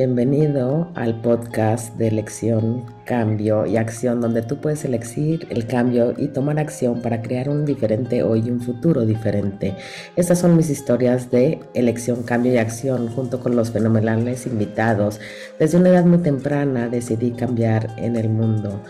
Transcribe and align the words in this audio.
bienvenido 0.00 0.90
al 0.94 1.20
podcast 1.20 1.94
de 1.96 2.08
elección, 2.08 2.86
cambio 3.04 3.66
y 3.66 3.76
acción, 3.76 4.22
donde 4.22 4.40
tú 4.40 4.58
puedes 4.58 4.82
elegir 4.86 5.46
el 5.50 5.66
cambio 5.66 6.14
y 6.16 6.28
tomar 6.28 6.58
acción 6.58 7.02
para 7.02 7.20
crear 7.20 7.50
un 7.50 7.66
diferente 7.66 8.22
hoy 8.22 8.44
y 8.46 8.50
un 8.50 8.62
futuro 8.62 9.04
diferente. 9.04 9.76
Estas 10.16 10.38
son 10.38 10.56
mis 10.56 10.70
historias 10.70 11.30
de 11.30 11.60
elección, 11.74 12.22
cambio 12.22 12.54
y 12.54 12.56
acción, 12.56 13.08
junto 13.08 13.40
con 13.40 13.54
los 13.56 13.72
fenomenales 13.72 14.46
invitados. 14.46 15.20
Desde 15.58 15.76
una 15.76 15.90
edad 15.90 16.06
muy 16.06 16.20
temprana 16.20 16.88
decidí 16.88 17.32
cambiar 17.32 17.94
en 17.98 18.16
el 18.16 18.30
mundo 18.30 18.80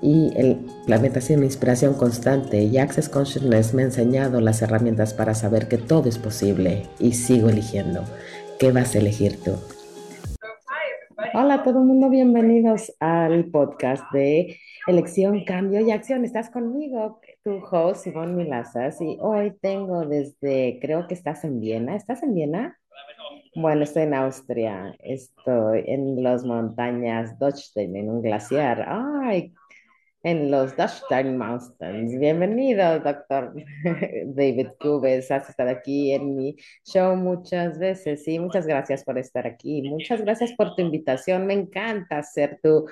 y 0.00 0.32
el 0.36 0.64
planeta 0.86 1.18
una 1.30 1.44
inspiración 1.44 1.94
constante 1.94 2.62
y 2.62 2.78
Access 2.78 3.08
Consciousness 3.08 3.74
me 3.74 3.82
ha 3.82 3.86
enseñado 3.86 4.40
las 4.40 4.62
herramientas 4.62 5.12
para 5.12 5.34
saber 5.34 5.66
que 5.66 5.78
todo 5.78 6.08
es 6.08 6.18
posible 6.18 6.86
y 7.00 7.14
sigo 7.14 7.48
eligiendo. 7.48 8.04
¿Qué 8.60 8.70
vas 8.70 8.94
a 8.94 8.98
elegir 8.98 9.42
tú? 9.42 9.56
Hola 11.34 11.54
a 11.54 11.62
todo 11.62 11.78
el 11.78 11.86
mundo, 11.86 12.10
bienvenidos 12.10 12.94
al 13.00 13.46
podcast 13.46 14.04
de 14.12 14.58
Elección, 14.86 15.44
Cambio 15.44 15.80
y 15.80 15.90
Acción. 15.90 16.26
Estás 16.26 16.50
conmigo, 16.50 17.20
tu 17.42 17.52
host, 17.70 18.06
Ivonne 18.06 18.34
Milazas, 18.34 19.00
y 19.00 19.16
hoy 19.18 19.56
tengo 19.62 20.04
desde, 20.04 20.78
creo 20.78 21.06
que 21.06 21.14
estás 21.14 21.44
en 21.44 21.58
Viena. 21.58 21.96
¿Estás 21.96 22.22
en 22.22 22.34
Viena? 22.34 22.78
Bueno, 23.54 23.84
estoy 23.84 24.02
en 24.02 24.14
Austria, 24.14 24.94
estoy 24.98 25.84
en 25.86 26.22
las 26.22 26.44
montañas 26.44 27.38
Dachstein, 27.38 27.96
en 27.96 28.10
un 28.10 28.20
glaciar. 28.20 28.84
¡Ay, 28.86 29.54
en 30.22 30.50
los 30.50 30.76
Dachstein 30.76 31.36
Mountains. 31.36 32.18
Bienvenido, 32.18 33.00
doctor 33.00 33.52
David 34.26 34.68
Cubes. 34.80 35.30
Has 35.30 35.48
estado 35.48 35.70
aquí 35.70 36.12
en 36.12 36.36
mi 36.36 36.56
show 36.84 37.16
muchas 37.16 37.78
veces 37.78 38.26
y 38.28 38.38
muchas 38.38 38.66
gracias 38.66 39.04
por 39.04 39.18
estar 39.18 39.46
aquí. 39.46 39.82
Muchas 39.82 40.20
gracias 40.20 40.52
por 40.52 40.74
tu 40.76 40.82
invitación. 40.82 41.46
Me 41.46 41.54
encanta 41.54 42.22
ser 42.22 42.60
tu, 42.62 42.86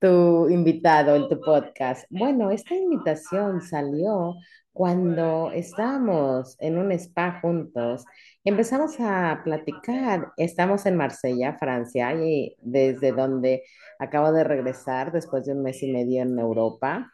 tu 0.00 0.48
invitado 0.50 1.16
en 1.16 1.28
tu 1.28 1.40
podcast. 1.40 2.04
Bueno, 2.10 2.50
esta 2.50 2.74
invitación 2.74 3.62
salió 3.62 4.34
cuando 4.76 5.50
estábamos 5.52 6.56
en 6.60 6.76
un 6.76 6.92
spa 6.92 7.40
juntos. 7.40 8.04
Empezamos 8.44 8.96
a 9.00 9.40
platicar. 9.42 10.32
Estamos 10.36 10.84
en 10.84 10.96
Marsella, 10.96 11.56
Francia, 11.58 12.12
y 12.14 12.54
desde 12.60 13.12
donde 13.12 13.62
Acabo 13.98 14.32
de 14.32 14.44
regresar 14.44 15.12
después 15.12 15.46
de 15.46 15.52
un 15.52 15.62
mes 15.62 15.82
y 15.82 15.90
medio 15.90 16.22
en 16.22 16.38
Europa 16.38 17.10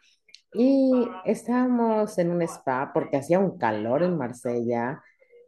y 0.53 0.91
estábamos 1.25 2.17
en 2.17 2.29
un 2.31 2.41
spa 2.41 2.91
porque 2.93 3.17
hacía 3.17 3.39
un 3.39 3.57
calor 3.57 4.03
en 4.03 4.17
Marsella 4.17 5.01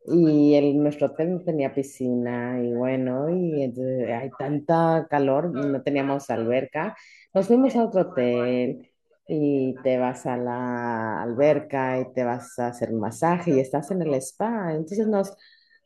y 0.08 0.56
el, 0.56 0.82
nuestro 0.82 1.08
hotel 1.08 1.34
no 1.34 1.42
tenía 1.42 1.74
piscina 1.74 2.60
y 2.64 2.74
bueno, 2.74 3.30
y 3.30 3.64
hay 4.12 4.30
tanta 4.38 5.08
calor, 5.10 5.52
no 5.54 5.82
teníamos 5.82 6.30
alberca. 6.30 6.96
Nos 7.34 7.48
fuimos 7.48 7.76
a 7.76 7.86
otro 7.86 8.02
hotel 8.02 8.90
y 9.28 9.76
te 9.84 9.98
vas 9.98 10.26
a 10.26 10.38
la 10.38 11.22
alberca 11.22 12.00
y 12.00 12.14
te 12.14 12.24
vas 12.24 12.58
a 12.60 12.68
hacer 12.68 12.94
un 12.94 13.00
masaje 13.00 13.52
y 13.52 13.60
estás 13.60 13.92
en 13.92 14.02
el 14.02 14.14
spa. 14.16 14.74
Entonces 14.74 15.08
nos 15.08 15.36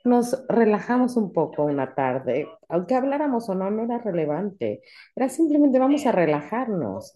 nos 0.03 0.45
relajamos 0.47 1.17
un 1.17 1.33
poco 1.33 1.63
una 1.63 1.93
tarde, 1.93 2.47
aunque 2.69 2.95
habláramos 2.95 3.49
o 3.49 3.55
no, 3.55 3.69
no 3.69 3.83
era 3.83 3.99
relevante, 3.99 4.81
era 5.15 5.29
simplemente 5.29 5.79
vamos 5.79 6.05
a 6.05 6.11
relajarnos. 6.11 7.13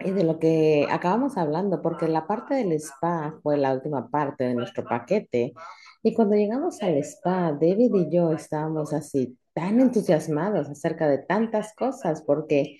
Y 0.00 0.10
de 0.10 0.24
lo 0.24 0.38
que 0.38 0.86
acabamos 0.90 1.36
hablando, 1.36 1.80
porque 1.80 2.08
la 2.08 2.26
parte 2.26 2.54
del 2.54 2.72
spa 2.72 3.38
fue 3.42 3.56
la 3.56 3.72
última 3.72 4.10
parte 4.10 4.44
de 4.44 4.54
nuestro 4.54 4.84
paquete, 4.84 5.52
y 6.02 6.14
cuando 6.14 6.36
llegamos 6.36 6.82
al 6.82 6.96
spa, 6.98 7.52
David 7.52 7.94
y 7.94 8.14
yo 8.14 8.32
estábamos 8.32 8.92
así 8.92 9.38
tan 9.54 9.80
entusiasmados 9.80 10.68
acerca 10.68 11.08
de 11.08 11.18
tantas 11.18 11.74
cosas, 11.74 12.22
porque 12.22 12.78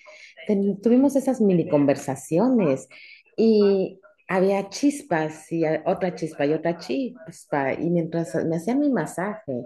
tuvimos 0.82 1.16
esas 1.16 1.40
mini 1.40 1.68
conversaciones 1.68 2.88
y 3.36 4.00
había 4.28 4.68
chispas 4.70 5.50
y 5.52 5.64
otra 5.84 6.14
chispa 6.14 6.46
y 6.46 6.52
otra 6.52 6.78
chispa. 6.78 7.74
Y 7.74 7.90
mientras 7.90 8.34
me 8.46 8.56
hacía 8.56 8.74
mi 8.74 8.90
masaje, 8.90 9.62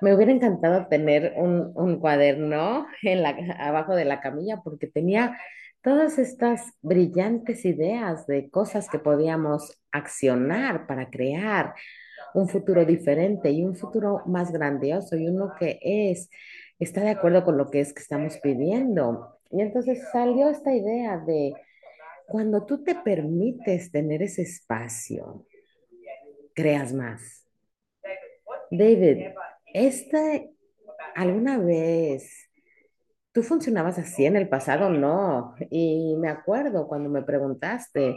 me 0.00 0.14
hubiera 0.14 0.32
encantado 0.32 0.86
tener 0.88 1.34
un, 1.36 1.72
un 1.74 1.98
cuaderno 1.98 2.86
en 3.02 3.22
la, 3.22 3.36
abajo 3.58 3.94
de 3.94 4.04
la 4.04 4.20
camilla 4.20 4.60
porque 4.62 4.86
tenía 4.86 5.38
todas 5.82 6.18
estas 6.18 6.72
brillantes 6.80 7.64
ideas 7.64 8.26
de 8.26 8.50
cosas 8.50 8.88
que 8.88 8.98
podíamos 8.98 9.78
accionar 9.92 10.86
para 10.86 11.10
crear 11.10 11.74
un 12.34 12.48
futuro 12.48 12.84
diferente 12.84 13.50
y 13.50 13.64
un 13.64 13.76
futuro 13.76 14.22
más 14.26 14.50
grandioso 14.50 15.16
y 15.16 15.28
uno 15.28 15.52
que 15.58 15.78
es, 15.82 16.30
está 16.78 17.02
de 17.02 17.10
acuerdo 17.10 17.44
con 17.44 17.56
lo 17.56 17.70
que 17.70 17.80
es 17.80 17.92
que 17.92 18.02
estamos 18.02 18.38
pidiendo. 18.38 19.33
Y 19.50 19.60
entonces 19.60 20.02
salió 20.12 20.48
esta 20.48 20.74
idea 20.74 21.18
de 21.18 21.54
cuando 22.26 22.64
tú 22.64 22.82
te 22.82 22.94
permites 22.94 23.90
tener 23.90 24.22
ese 24.22 24.42
espacio, 24.42 25.46
creas 26.54 26.92
más. 26.92 27.46
David, 28.70 29.26
este, 29.72 30.52
¿alguna 31.14 31.58
vez 31.58 32.50
tú 33.32 33.42
funcionabas 33.42 33.98
así 33.98 34.24
en 34.24 34.36
el 34.36 34.48
pasado? 34.48 34.90
No. 34.90 35.54
Y 35.70 36.16
me 36.18 36.28
acuerdo 36.28 36.88
cuando 36.88 37.10
me 37.10 37.22
preguntaste, 37.22 38.16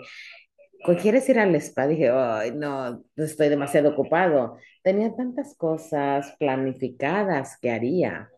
¿quieres 1.01 1.27
ir 1.29 1.39
al 1.39 1.55
spa? 1.55 1.87
Dije, 1.87 2.11
no, 2.53 3.03
estoy 3.16 3.49
demasiado 3.49 3.89
ocupado. 3.89 4.57
Tenía 4.83 5.16
tantas 5.16 5.55
cosas 5.55 6.33
planificadas 6.39 7.57
que 7.59 7.71
haría 7.71 8.29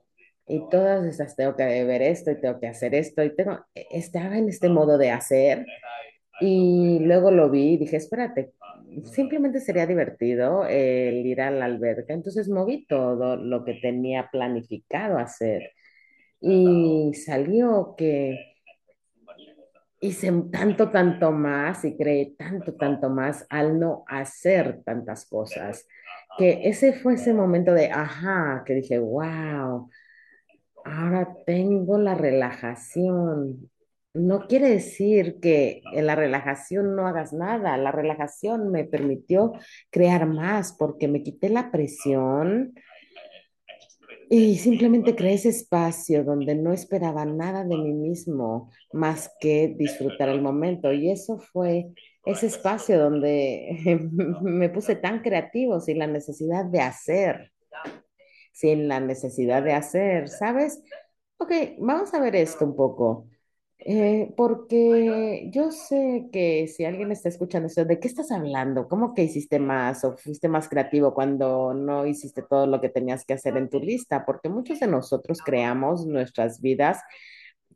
y 0.49 0.67
todas 0.67 1.05
esas 1.05 1.35
tengo 1.35 1.55
que 1.55 1.63
ver 1.85 2.01
esto 2.01 2.31
y 2.31 2.41
tengo 2.41 2.59
que 2.59 2.67
hacer 2.67 2.95
esto 2.95 3.23
y 3.23 3.35
tengo, 3.35 3.59
e, 3.75 3.85
estaba 3.91 4.35
en 4.35 4.49
este 4.49 4.67
modo 4.67 4.97
de 4.97 5.11
hacer 5.11 5.63
y 6.41 6.97
luego 7.01 7.29
lo 7.29 7.51
vi 7.51 7.73
y 7.73 7.77
dije, 7.77 7.97
espérate, 7.97 8.53
simplemente 9.03 9.59
sería 9.59 9.85
divertido 9.85 10.65
el 10.65 11.23
ir 11.23 11.41
a 11.41 11.51
la 11.51 11.65
alberca, 11.65 12.13
entonces 12.13 12.49
moví 12.49 12.87
todo 12.87 13.35
lo 13.35 13.63
que 13.63 13.75
tenía 13.75 14.29
planificado 14.31 15.19
hacer 15.19 15.71
y 16.41 17.11
salió 17.13 17.93
que 17.95 18.55
hice 20.01 20.31
tanto, 20.51 20.89
tanto 20.89 21.31
más 21.31 21.85
y 21.85 21.95
creé 21.95 22.33
tanto, 22.35 22.73
tanto 22.73 23.09
más 23.11 23.45
al 23.51 23.79
no 23.79 24.03
hacer 24.07 24.81
tantas 24.83 25.27
cosas, 25.27 25.85
que 26.39 26.61
ese 26.63 26.93
fue 26.93 27.15
ese 27.15 27.33
momento 27.35 27.73
de, 27.73 27.91
ajá, 27.91 28.63
que 28.65 28.73
dije, 28.73 28.97
wow 28.97 29.89
Ahora 30.85 31.35
tengo 31.45 31.97
la 31.97 32.15
relajación. 32.15 33.69
No 34.13 34.47
quiere 34.47 34.69
decir 34.69 35.39
que 35.39 35.81
en 35.93 36.07
la 36.07 36.15
relajación 36.15 36.95
no 36.95 37.07
hagas 37.07 37.33
nada. 37.33 37.77
La 37.77 37.91
relajación 37.91 38.69
me 38.71 38.85
permitió 38.85 39.53
crear 39.89 40.25
más 40.27 40.75
porque 40.77 41.07
me 41.07 41.23
quité 41.23 41.49
la 41.49 41.71
presión 41.71 42.73
y 44.31 44.57
simplemente 44.57 45.15
creé 45.15 45.33
ese 45.33 45.49
espacio 45.49 46.23
donde 46.23 46.53
no 46.53 46.71
esperaba 46.71 47.25
nada 47.25 47.63
de 47.63 47.75
mí 47.75 47.93
mismo 47.93 48.69
más 48.93 49.31
que 49.39 49.73
disfrutar 49.75 50.29
el 50.29 50.41
momento. 50.41 50.93
Y 50.93 51.09
eso 51.09 51.39
fue 51.39 51.87
ese 52.25 52.45
espacio 52.45 52.99
donde 52.99 54.07
me 54.41 54.69
puse 54.69 54.95
tan 54.95 55.21
creativo 55.21 55.79
sin 55.79 55.97
la 55.97 56.07
necesidad 56.07 56.65
de 56.65 56.81
hacer 56.81 57.51
sin 58.51 58.87
la 58.87 58.99
necesidad 58.99 59.63
de 59.63 59.73
hacer, 59.73 60.29
¿sabes? 60.29 60.81
Ok, 61.37 61.51
vamos 61.79 62.13
a 62.13 62.19
ver 62.19 62.35
esto 62.35 62.65
un 62.65 62.75
poco. 62.75 63.27
Eh, 63.81 64.33
porque 64.35 65.49
yo 65.53 65.71
sé 65.71 66.27
que 66.33 66.67
si 66.67 66.83
alguien 66.83 67.11
está 67.13 67.29
escuchando 67.29 67.67
esto, 67.67 67.85
¿de 67.85 67.99
qué 67.99 68.09
estás 68.09 68.29
hablando? 68.31 68.89
¿Cómo 68.89 69.13
que 69.13 69.23
hiciste 69.23 69.57
más 69.57 70.03
o 70.03 70.17
fuiste 70.17 70.49
más 70.49 70.67
creativo 70.67 71.13
cuando 71.13 71.73
no 71.73 72.05
hiciste 72.05 72.41
todo 72.43 72.67
lo 72.67 72.81
que 72.81 72.89
tenías 72.89 73.23
que 73.25 73.33
hacer 73.33 73.55
en 73.55 73.69
tu 73.69 73.79
lista? 73.79 74.25
Porque 74.25 74.49
muchos 74.49 74.81
de 74.81 74.87
nosotros 74.87 75.39
creamos 75.41 76.05
nuestras 76.05 76.61
vidas 76.61 77.01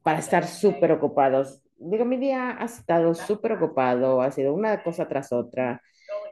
para 0.04 0.20
estar 0.20 0.46
súper 0.46 0.92
ocupados. 0.92 1.62
Digo, 1.78 2.06
mi 2.06 2.18
día 2.18 2.58
ha 2.60 2.66
estado 2.66 3.14
súper 3.16 3.54
ocupado, 3.54 4.22
ha 4.22 4.32
sido 4.32 4.54
una 4.54 4.84
cosa 4.84 5.08
tras 5.08 5.32
otra. 5.32 5.82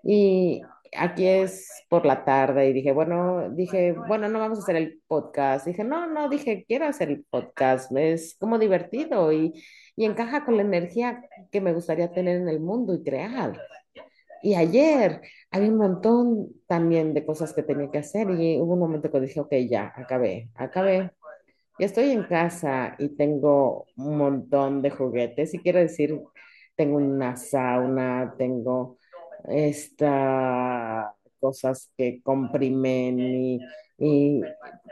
Y 0.04 0.62
aquí 0.98 1.26
es 1.28 1.68
por 1.90 2.06
la 2.06 2.26
tarde 2.26 2.70
y 2.70 2.74
dije, 2.74 2.92
bueno, 2.92 3.50
dije, 3.52 3.94
bueno, 3.94 4.28
no 4.30 4.40
vamos 4.40 4.60
a 4.60 4.62
hacer 4.62 4.76
el 4.76 5.02
podcast. 5.08 5.66
Dije, 5.66 5.84
no, 5.84 6.08
no, 6.08 6.30
dije, 6.30 6.66
quiero 6.68 6.86
hacer 6.86 7.10
el 7.10 7.26
podcast, 7.30 7.92
es 7.96 8.36
como 8.40 8.60
divertido 8.60 9.32
y, 9.32 9.54
y 9.96 10.06
encaja 10.06 10.46
con 10.46 10.58
la 10.58 10.64
energía 10.64 11.24
que 11.52 11.62
me 11.62 11.74
gustaría 11.74 12.12
tener 12.12 12.38
en 12.38 12.50
el 12.50 12.60
mundo 12.60 12.94
y 12.94 13.04
crear. 13.04 13.60
Y 14.44 14.56
ayer 14.56 15.22
había 15.52 15.70
un 15.70 15.78
montón 15.78 16.50
también 16.68 17.14
de 17.14 17.26
cosas 17.26 17.54
que 17.54 17.64
tenía 17.64 17.92
que 17.92 18.00
hacer 18.00 18.30
y 18.32 18.60
hubo 18.60 18.74
un 18.74 18.80
momento 18.80 19.12
que 19.12 19.20
dije, 19.20 19.40
ok, 19.40 19.54
ya, 19.70 19.94
acabé, 19.96 20.50
acabé. 20.56 21.12
Ya 21.80 21.86
estoy 21.86 22.12
en 22.12 22.24
casa 22.24 22.96
y 23.00 23.10
tengo 23.16 23.86
un 23.98 24.18
montón 24.18 24.82
de 24.82 24.90
juguetes 24.92 25.54
y 25.54 25.60
quiero 25.60 25.80
decir, 25.80 26.20
tengo 26.76 26.98
una 26.98 27.36
sauna, 27.38 28.36
tengo 28.38 28.98
esta 29.48 31.16
cosas 31.42 31.92
que 31.98 32.22
comprimen 32.24 33.20
y, 33.20 33.60
y, 33.98 34.42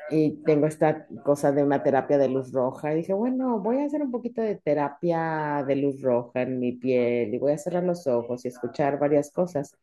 y 0.10 0.32
tengo 0.44 0.68
esta 0.68 1.08
cosa 1.24 1.52
de 1.54 1.64
una 1.64 1.84
terapia 1.84 2.18
de 2.18 2.28
luz 2.28 2.52
roja. 2.52 2.92
Y 2.92 2.98
dije, 2.98 3.14
bueno, 3.14 3.60
voy 3.60 3.78
a 3.78 3.86
hacer 3.86 4.02
un 4.02 4.12
poquito 4.12 4.42
de 4.42 4.56
terapia 4.56 5.64
de 5.66 5.76
luz 5.78 6.02
roja 6.02 6.42
en 6.42 6.60
mi 6.60 6.74
piel 6.74 7.34
y 7.34 7.38
voy 7.38 7.54
a 7.54 7.58
cerrar 7.58 7.84
los 7.84 8.08
ojos 8.08 8.44
y 8.44 8.50
escuchar 8.50 9.00
varias 9.00 9.32
cosas. 9.32 9.76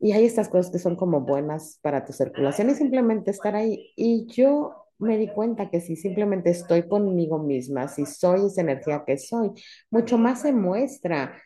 Y 0.00 0.12
hay 0.12 0.24
estas 0.24 0.48
cosas 0.48 0.72
que 0.72 0.80
son 0.80 0.96
como 0.96 1.20
buenas 1.20 1.78
para 1.80 2.04
tu 2.04 2.12
circulación 2.12 2.70
y 2.70 2.74
simplemente 2.74 3.30
estar 3.30 3.54
ahí. 3.54 3.92
Y 3.94 4.26
yo 4.26 4.74
me 4.98 5.16
di 5.18 5.28
cuenta 5.28 5.70
que 5.70 5.80
si 5.80 5.94
simplemente 5.94 6.50
estoy 6.50 6.88
conmigo 6.88 7.38
misma, 7.38 7.88
si 7.88 8.06
soy 8.06 8.46
esa 8.46 8.62
energía 8.62 9.04
que 9.06 9.18
soy, 9.18 9.52
mucho 9.90 10.18
más 10.18 10.42
se 10.42 10.52
muestra. 10.52 11.40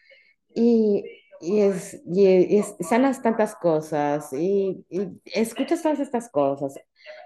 Y, 0.54 1.04
y 1.40 1.60
es, 1.60 2.00
y 2.06 2.56
es- 2.58 2.74
sanas 2.80 3.22
tantas 3.22 3.54
cosas 3.56 4.32
y, 4.32 4.84
y 4.90 5.08
escuchas 5.34 5.82
todas 5.82 6.00
estas 6.00 6.28
cosas. 6.30 6.74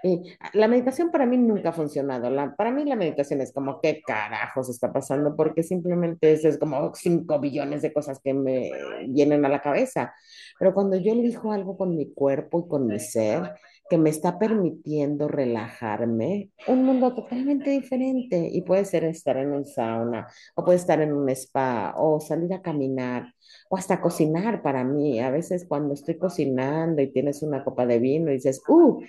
Y 0.03 0.21
la 0.53 0.67
meditación 0.67 1.11
para 1.11 1.25
mí 1.25 1.37
nunca 1.37 1.69
ha 1.69 1.73
funcionado. 1.73 2.29
La, 2.29 2.55
para 2.55 2.71
mí 2.71 2.85
la 2.85 2.95
meditación 2.95 3.41
es 3.41 3.51
como, 3.53 3.79
¿qué 3.81 4.01
carajos 4.05 4.69
está 4.69 4.91
pasando? 4.93 5.35
Porque 5.35 5.63
simplemente 5.63 6.33
es, 6.33 6.45
es 6.45 6.57
como 6.59 6.93
cinco 6.95 7.39
billones 7.39 7.81
de 7.81 7.93
cosas 7.93 8.19
que 8.23 8.33
me 8.33 8.71
vienen 9.07 9.43
a 9.45 9.49
la 9.49 9.61
cabeza. 9.61 10.13
Pero 10.59 10.73
cuando 10.73 10.97
yo 10.97 11.11
elijo 11.13 11.51
algo 11.51 11.77
con 11.77 11.95
mi 11.95 12.13
cuerpo 12.13 12.63
y 12.65 12.69
con 12.69 12.87
mi 12.87 12.99
ser, 12.99 13.53
que 13.91 13.97
me 13.97 14.09
está 14.09 14.39
permitiendo 14.39 15.27
relajarme, 15.27 16.49
un 16.65 16.85
mundo 16.85 17.13
totalmente 17.13 17.71
diferente. 17.71 18.49
Y 18.49 18.61
puede 18.61 18.85
ser 18.85 19.03
estar 19.03 19.35
en 19.35 19.51
un 19.51 19.65
sauna, 19.65 20.27
o 20.55 20.63
puede 20.63 20.77
estar 20.77 21.01
en 21.01 21.11
un 21.11 21.27
spa, 21.27 21.93
o 21.97 22.21
salir 22.21 22.53
a 22.53 22.61
caminar 22.61 23.33
o 23.69 23.75
hasta 23.75 23.99
cocinar 23.99 24.61
para 24.61 24.85
mí. 24.85 25.19
A 25.19 25.29
veces 25.29 25.65
cuando 25.67 25.93
estoy 25.93 26.17
cocinando 26.17 27.01
y 27.01 27.11
tienes 27.11 27.43
una 27.43 27.65
copa 27.65 27.85
de 27.85 27.99
vino 27.99 28.31
y 28.31 28.35
dices, 28.35 28.61
¡uh! 28.65 29.01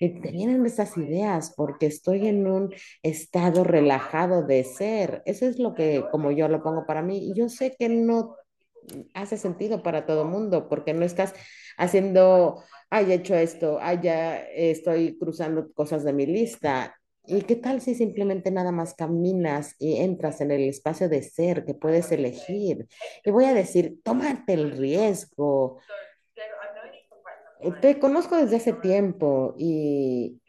Y 0.00 0.20
te 0.22 0.30
vienen 0.30 0.64
esas 0.64 0.96
ideas 0.96 1.52
porque 1.54 1.84
estoy 1.84 2.26
en 2.26 2.46
un 2.46 2.72
estado 3.02 3.62
relajado 3.62 4.46
de 4.46 4.64
ser. 4.64 5.20
Eso 5.26 5.46
es 5.46 5.58
lo 5.58 5.74
que, 5.74 6.02
como 6.10 6.30
yo 6.30 6.48
lo 6.48 6.62
pongo 6.62 6.86
para 6.86 7.02
mí. 7.02 7.18
Y 7.30 7.34
yo 7.34 7.50
sé 7.50 7.76
que 7.78 7.90
no 7.90 8.36
hace 9.12 9.36
sentido 9.36 9.82
para 9.82 10.06
todo 10.06 10.24
mundo 10.24 10.66
porque 10.70 10.94
no 10.94 11.04
estás 11.04 11.34
haciendo, 11.76 12.62
ay, 12.90 13.12
he 13.12 13.14
hecho 13.14 13.34
esto, 13.34 13.78
ay, 13.80 14.00
ya 14.02 14.36
estoy 14.36 15.16
cruzando 15.18 15.72
cosas 15.72 16.04
de 16.04 16.12
mi 16.12 16.26
lista. 16.26 16.96
¿Y 17.24 17.42
qué 17.42 17.54
tal 17.54 17.80
si 17.80 17.94
simplemente 17.94 18.50
nada 18.50 18.72
más 18.72 18.94
caminas 18.94 19.76
y 19.78 19.98
entras 19.98 20.40
en 20.40 20.50
el 20.50 20.68
espacio 20.68 21.08
de 21.08 21.22
ser 21.22 21.64
que 21.64 21.74
puedes 21.74 22.10
elegir? 22.10 22.88
Y 23.24 23.30
voy 23.30 23.44
a 23.44 23.54
decir, 23.54 24.00
tómate 24.02 24.54
el 24.54 24.72
riesgo. 24.72 25.78
Te 27.80 27.98
conozco 28.00 28.36
desde 28.36 28.56
hace 28.56 28.72
tiempo 28.72 29.54
y, 29.56 30.40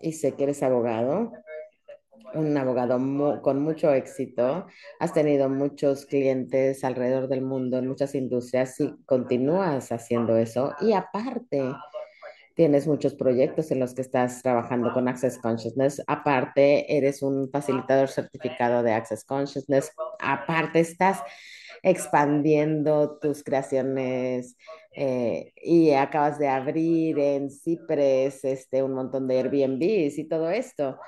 y 0.00 0.12
sé 0.12 0.34
que 0.34 0.44
eres 0.44 0.62
abogado, 0.62 1.32
un 2.34 2.56
abogado 2.56 2.98
con 3.42 3.62
mucho 3.62 3.92
éxito. 3.92 4.66
Has 4.98 5.12
tenido 5.12 5.48
muchos 5.48 6.06
clientes 6.06 6.84
alrededor 6.84 7.28
del 7.28 7.42
mundo 7.42 7.78
en 7.78 7.88
muchas 7.88 8.14
industrias 8.14 8.78
y 8.80 8.94
continúas 9.06 9.92
haciendo 9.92 10.36
eso. 10.36 10.74
Y 10.80 10.92
aparte, 10.92 11.72
Tienes 12.54 12.86
muchos 12.86 13.14
proyectos 13.14 13.70
en 13.70 13.80
los 13.80 13.94
que 13.94 14.02
estás 14.02 14.42
trabajando 14.42 14.92
con 14.92 15.08
Access 15.08 15.38
Consciousness. 15.38 16.02
Aparte, 16.06 16.98
eres 16.98 17.22
un 17.22 17.50
facilitador 17.50 18.08
certificado 18.08 18.82
de 18.82 18.92
Access 18.92 19.24
Consciousness. 19.24 19.90
Aparte, 20.18 20.80
estás 20.80 21.22
expandiendo 21.82 23.18
tus 23.18 23.42
creaciones 23.42 24.56
eh, 24.94 25.52
y 25.56 25.92
acabas 25.92 26.38
de 26.38 26.48
abrir 26.48 27.18
en 27.18 27.50
Cypress 27.50 28.44
este, 28.44 28.82
un 28.82 28.92
montón 28.92 29.26
de 29.26 29.38
Airbnbs 29.38 30.18
y 30.18 30.28
todo 30.28 30.50
esto. 30.50 30.98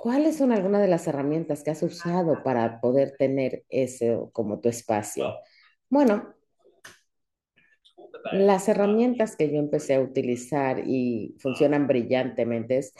¿Cuáles 0.00 0.38
son 0.38 0.50
algunas 0.50 0.80
de 0.80 0.88
las 0.88 1.06
herramientas 1.06 1.62
que 1.62 1.72
has 1.72 1.82
usado 1.82 2.42
para 2.42 2.80
poder 2.80 3.16
tener 3.18 3.64
ese 3.68 4.18
como 4.32 4.58
tu 4.58 4.70
espacio? 4.70 5.34
Bueno, 5.90 6.34
las 8.32 8.66
herramientas 8.70 9.36
que 9.36 9.50
yo 9.52 9.58
empecé 9.58 9.96
a 9.96 10.00
utilizar 10.00 10.82
y 10.86 11.36
funcionan 11.38 11.86
brillantemente 11.86 12.78
es 12.78 12.94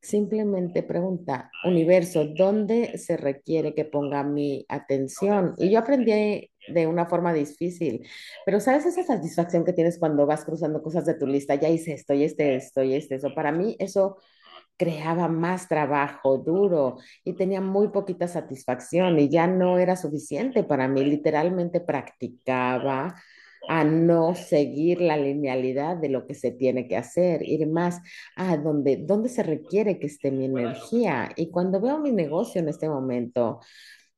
simplemente 0.00 0.84
pregunta, 0.84 1.50
universo, 1.64 2.26
¿dónde 2.26 2.96
se 2.96 3.16
requiere 3.16 3.74
que 3.74 3.84
ponga 3.84 4.22
mi 4.22 4.64
atención? 4.68 5.54
Y 5.56 5.70
yo 5.70 5.80
aprendí 5.80 6.48
de 6.68 6.86
una 6.86 7.06
forma 7.06 7.32
difícil, 7.32 8.06
pero 8.44 8.60
¿sabes 8.60 8.86
esa 8.86 9.02
satisfacción 9.02 9.64
que 9.64 9.72
tienes 9.72 9.98
cuando 9.98 10.26
vas 10.26 10.44
cruzando 10.44 10.80
cosas 10.80 11.06
de 11.06 11.14
tu 11.14 11.26
lista? 11.26 11.56
Ya 11.56 11.70
hice 11.70 11.94
esto 11.94 12.14
y 12.14 12.22
este, 12.22 12.54
esto 12.54 12.84
y 12.84 12.94
este, 12.94 13.16
eso. 13.16 13.34
Para 13.34 13.50
mí 13.50 13.74
eso 13.80 14.18
creaba 14.76 15.28
más 15.28 15.68
trabajo 15.68 16.38
duro 16.38 16.98
y 17.24 17.34
tenía 17.34 17.60
muy 17.60 17.88
poquita 17.88 18.28
satisfacción 18.28 19.18
y 19.18 19.28
ya 19.30 19.46
no 19.46 19.78
era 19.78 19.96
suficiente 19.96 20.64
para 20.64 20.88
mí. 20.88 21.04
Literalmente 21.04 21.80
practicaba 21.80 23.14
a 23.68 23.84
no 23.84 24.34
seguir 24.34 25.00
la 25.00 25.16
linealidad 25.16 25.96
de 25.96 26.08
lo 26.08 26.26
que 26.26 26.34
se 26.34 26.52
tiene 26.52 26.86
que 26.88 26.96
hacer, 26.96 27.42
ir 27.42 27.66
más 27.68 28.00
a 28.36 28.56
donde, 28.56 28.96
donde 28.98 29.28
se 29.28 29.42
requiere 29.42 29.98
que 29.98 30.06
esté 30.06 30.30
mi 30.30 30.44
energía. 30.44 31.30
Y 31.36 31.50
cuando 31.50 31.80
veo 31.80 31.98
mi 31.98 32.12
negocio 32.12 32.60
en 32.60 32.68
este 32.68 32.88
momento, 32.88 33.60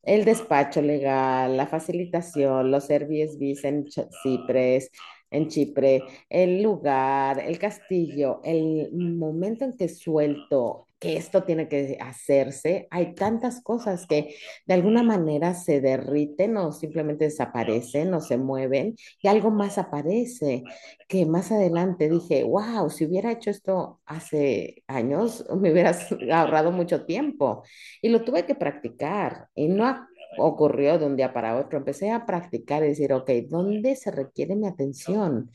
el 0.02 0.24
despacho 0.24 0.80
legal, 0.82 1.56
la 1.56 1.66
facilitación, 1.66 2.70
los 2.70 2.88
Airbnbs 2.90 3.64
en 3.64 3.84
Ch- 3.86 4.08
Cipres, 4.22 4.90
en 5.30 5.48
Chipre, 5.48 6.02
el 6.28 6.62
lugar, 6.62 7.40
el 7.40 7.58
castillo, 7.58 8.40
el 8.44 8.90
momento 8.92 9.64
en 9.64 9.76
que 9.76 9.88
suelto 9.88 10.88
que 10.98 11.16
esto 11.16 11.44
tiene 11.44 11.68
que 11.68 11.96
hacerse, 12.00 12.88
hay 12.90 13.14
tantas 13.14 13.62
cosas 13.62 14.06
que 14.06 14.34
de 14.66 14.74
alguna 14.74 15.02
manera 15.02 15.54
se 15.54 15.80
derriten 15.80 16.56
o 16.56 16.72
simplemente 16.72 17.26
desaparecen 17.26 18.12
o 18.14 18.20
se 18.20 18.36
mueven 18.36 18.96
y 19.22 19.28
algo 19.28 19.50
más 19.50 19.78
aparece 19.78 20.64
que 21.08 21.24
más 21.26 21.52
adelante 21.52 22.08
dije, 22.08 22.44
wow, 22.44 22.90
si 22.90 23.06
hubiera 23.06 23.32
hecho 23.32 23.50
esto 23.50 24.00
hace 24.06 24.82
años, 24.88 25.44
me 25.60 25.72
hubieras 25.72 26.08
ahorrado 26.32 26.72
mucho 26.72 27.04
tiempo. 27.04 27.62
Y 28.02 28.08
lo 28.08 28.22
tuve 28.24 28.44
que 28.44 28.54
practicar 28.54 29.48
y 29.54 29.68
no 29.68 30.07
ocurrió 30.36 30.98
de 30.98 31.06
un 31.06 31.16
día 31.16 31.32
para 31.32 31.58
otro. 31.58 31.78
Empecé 31.78 32.10
a 32.10 32.26
practicar 32.26 32.84
y 32.84 32.88
decir, 32.88 33.12
ok, 33.12 33.30
¿dónde 33.48 33.96
se 33.96 34.10
requiere 34.10 34.56
mi 34.56 34.66
atención? 34.66 35.50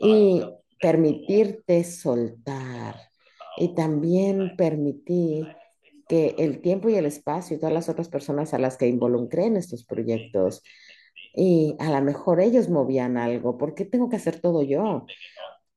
Y 0.00 0.42
permitirte 0.80 1.82
soltar. 1.84 2.96
Y 3.56 3.74
también 3.74 4.56
permitir 4.56 5.48
que 6.08 6.34
el 6.38 6.60
tiempo 6.60 6.88
y 6.88 6.94
el 6.94 7.06
espacio 7.06 7.56
y 7.56 7.60
todas 7.60 7.74
las 7.74 7.88
otras 7.88 8.08
personas 8.08 8.54
a 8.54 8.58
las 8.58 8.76
que 8.76 8.86
involucré 8.86 9.46
en 9.46 9.56
estos 9.56 9.84
proyectos, 9.84 10.62
y 11.34 11.76
a 11.78 11.90
lo 11.90 12.02
mejor 12.02 12.40
ellos 12.40 12.68
movían 12.68 13.16
algo, 13.16 13.58
¿por 13.58 13.74
qué 13.74 13.84
tengo 13.84 14.08
que 14.08 14.16
hacer 14.16 14.40
todo 14.40 14.62
yo? 14.62 15.06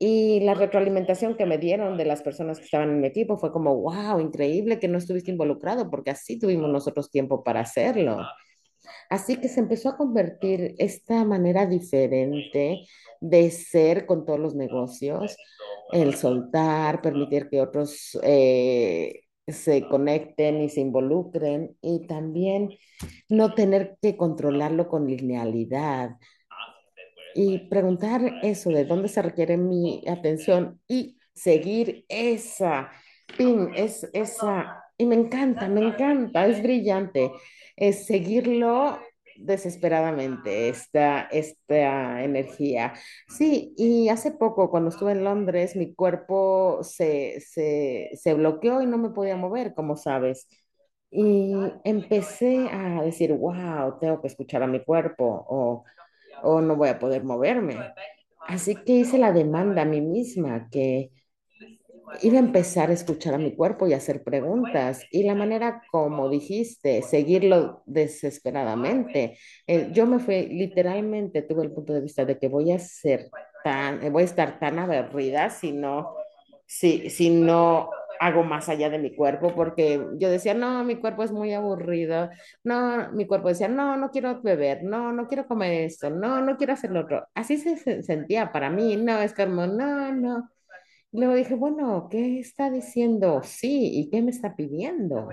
Y 0.04 0.40
la 0.40 0.56
retroalimentación 0.56 1.38
que 1.38 1.46
me 1.46 1.60
dieron 1.60 1.96
de 1.96 2.06
las 2.06 2.24
personas 2.24 2.58
que 2.58 2.66
estaban 2.66 2.90
en 2.90 3.02
mi 3.02 3.08
equipo 3.08 3.38
fue 3.38 3.52
como, 3.52 3.76
wow, 3.76 4.20
increíble 4.20 4.80
que 4.80 4.88
no 4.88 4.98
estuviste 4.98 5.30
involucrado, 5.30 5.92
porque 5.92 6.10
así 6.10 6.40
tuvimos 6.40 6.72
nosotros 6.72 7.12
tiempo 7.12 7.44
para 7.44 7.60
hacerlo. 7.60 8.18
Así 9.12 9.36
que 9.36 9.48
se 9.48 9.60
empezó 9.60 9.90
a 9.90 9.98
convertir 9.98 10.74
esta 10.80 11.24
manera 11.24 11.68
diferente 11.68 12.80
de 13.20 13.52
ser 13.52 14.08
con 14.08 14.26
todos 14.26 14.40
los 14.40 14.56
negocios, 14.56 15.38
el 15.92 16.16
soltar, 16.16 17.04
permitir 17.04 17.48
que 17.48 17.62
otros 17.62 18.18
eh, 18.24 19.22
se 19.48 19.88
conecten 19.88 20.62
y 20.62 20.70
se 20.70 20.82
involucren 20.82 21.78
y 21.80 22.08
también 22.08 22.72
no 23.30 23.54
tener 23.54 24.00
que 24.02 24.18
controlarlo 24.18 24.88
con 24.88 25.06
linealidad 25.06 26.16
y 27.36 27.70
preguntar 27.70 28.22
eso 28.44 28.70
de 28.70 28.86
dónde 28.86 29.08
se 29.08 29.22
requiere 29.22 29.58
mi 29.58 30.04
atención 30.08 30.80
y 30.88 31.18
seguir 31.34 32.06
esa, 32.10 32.92
pin, 33.38 33.70
es, 33.76 34.10
esa, 34.14 34.84
y 34.98 35.06
me 35.06 35.16
encanta, 35.16 35.68
me 35.68 35.82
encanta, 35.82 36.46
es 36.46 36.62
brillante, 36.62 37.32
es 37.76 38.06
seguirlo 38.06 39.00
desesperadamente, 39.38 40.70
esta, 40.70 41.22
esta 41.24 42.24
energía. 42.24 42.94
Sí, 43.28 43.74
y 43.78 44.10
hace 44.10 44.32
poco, 44.32 44.70
cuando 44.70 44.90
estuve 44.90 45.14
en 45.14 45.24
Londres, 45.24 45.76
mi 45.76 45.94
cuerpo 45.94 46.80
se, 46.84 47.40
se, 47.42 48.12
se 48.14 48.34
bloqueó 48.34 48.82
y 48.82 48.86
no 48.86 48.98
me 48.98 49.10
podía 49.10 49.38
mover, 49.38 49.74
como 49.74 49.98
sabes. 49.98 50.48
Y 51.10 51.54
empecé 51.84 52.70
a 52.72 53.02
decir, 53.04 53.34
wow, 53.34 53.98
tengo 54.00 54.22
que 54.22 54.28
escuchar 54.28 54.64
a 54.64 54.68
mi 54.68 54.84
cuerpo, 54.84 55.46
o 55.50 55.84
o 56.44 56.62
no 56.62 56.76
voy 56.76 56.90
a 56.90 57.00
poder 57.00 57.24
moverme. 57.24 57.78
Así 58.48 58.76
que 58.76 58.94
hice 58.94 59.18
la 59.18 59.32
demanda 59.32 59.84
a 59.84 59.86
mí 59.86 60.02
misma 60.02 60.68
que 60.70 61.12
iba 62.22 62.38
a 62.38 62.40
empezar 62.40 62.90
a 62.90 62.94
escuchar 62.94 63.34
a 63.34 63.38
mi 63.38 63.56
cuerpo 63.56 63.88
y 63.88 63.94
hacer 63.94 64.24
preguntas. 64.24 65.04
Y 65.12 65.24
la 65.24 65.36
manera 65.36 65.82
como 65.92 66.30
dijiste, 66.30 67.02
seguirlo 67.02 67.84
desesperadamente. 67.86 69.38
Yo 69.94 70.06
me 70.06 70.20
fui, 70.20 70.48
literalmente 70.48 71.42
tuve 71.44 71.64
el 71.64 71.72
punto 71.72 71.94
de 71.94 72.02
vista 72.02 72.26
de 72.26 72.38
que 72.38 72.48
voy 72.48 72.72
a 72.72 72.76
hacer 72.76 73.30
tan, 73.64 74.12
voy 74.12 74.24
a 74.24 74.26
estar 74.26 74.60
tan 74.60 74.80
aburrida 74.80 75.50
si 75.50 75.72
no, 75.72 76.16
si, 76.66 77.10
si 77.10 77.30
no 77.30 77.90
hago 78.22 78.44
más 78.44 78.70
allá 78.70 78.90
de 78.90 79.00
mi 79.00 79.16
cuerpo, 79.16 79.54
porque 79.56 80.00
yo 80.18 80.30
decía, 80.30 80.54
no, 80.54 80.84
mi 80.84 80.96
cuerpo 80.98 81.24
es 81.24 81.32
muy 81.32 81.54
aburrido, 81.54 82.30
no, 82.64 83.12
mi 83.14 83.26
cuerpo 83.26 83.50
decía, 83.50 83.68
no, 83.68 83.98
no 83.98 84.12
quiero 84.12 84.42
beber, 84.42 84.84
no, 84.84 85.12
no 85.12 85.28
quiero 85.28 85.48
comer 85.48 85.86
esto, 85.86 86.10
no, 86.12 86.40
no 86.42 86.56
quiero 86.58 86.74
hacer 86.74 86.92
lo 86.92 87.02
otro. 87.02 87.28
Así 87.34 87.58
se, 87.58 87.78
se 87.78 88.04
sentía 88.04 88.52
para 88.52 88.70
mí, 88.70 88.96
no, 88.96 89.20
es 89.22 89.34
como, 89.34 89.66
no, 89.68 90.14
no. 90.14 90.50
Luego 91.12 91.36
dije, 91.36 91.56
bueno, 91.56 92.08
¿qué 92.12 92.40
está 92.40 92.70
diciendo? 92.70 93.42
Sí, 93.44 93.92
¿y 93.94 94.10
qué 94.10 94.22
me 94.22 94.32
está 94.32 94.56
pidiendo? 94.56 95.30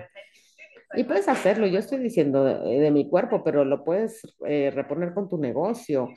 Y 0.95 1.04
puedes 1.04 1.28
hacerlo, 1.28 1.66
yo 1.66 1.78
estoy 1.78 1.99
diciendo 1.99 2.45
de, 2.45 2.80
de 2.80 2.90
mi 2.90 3.09
cuerpo, 3.09 3.45
pero 3.45 3.64
lo 3.64 3.85
puedes 3.85 4.23
eh, 4.47 4.71
reponer 4.75 5.12
con 5.12 5.28
tu 5.28 5.37
negocio 5.37 6.09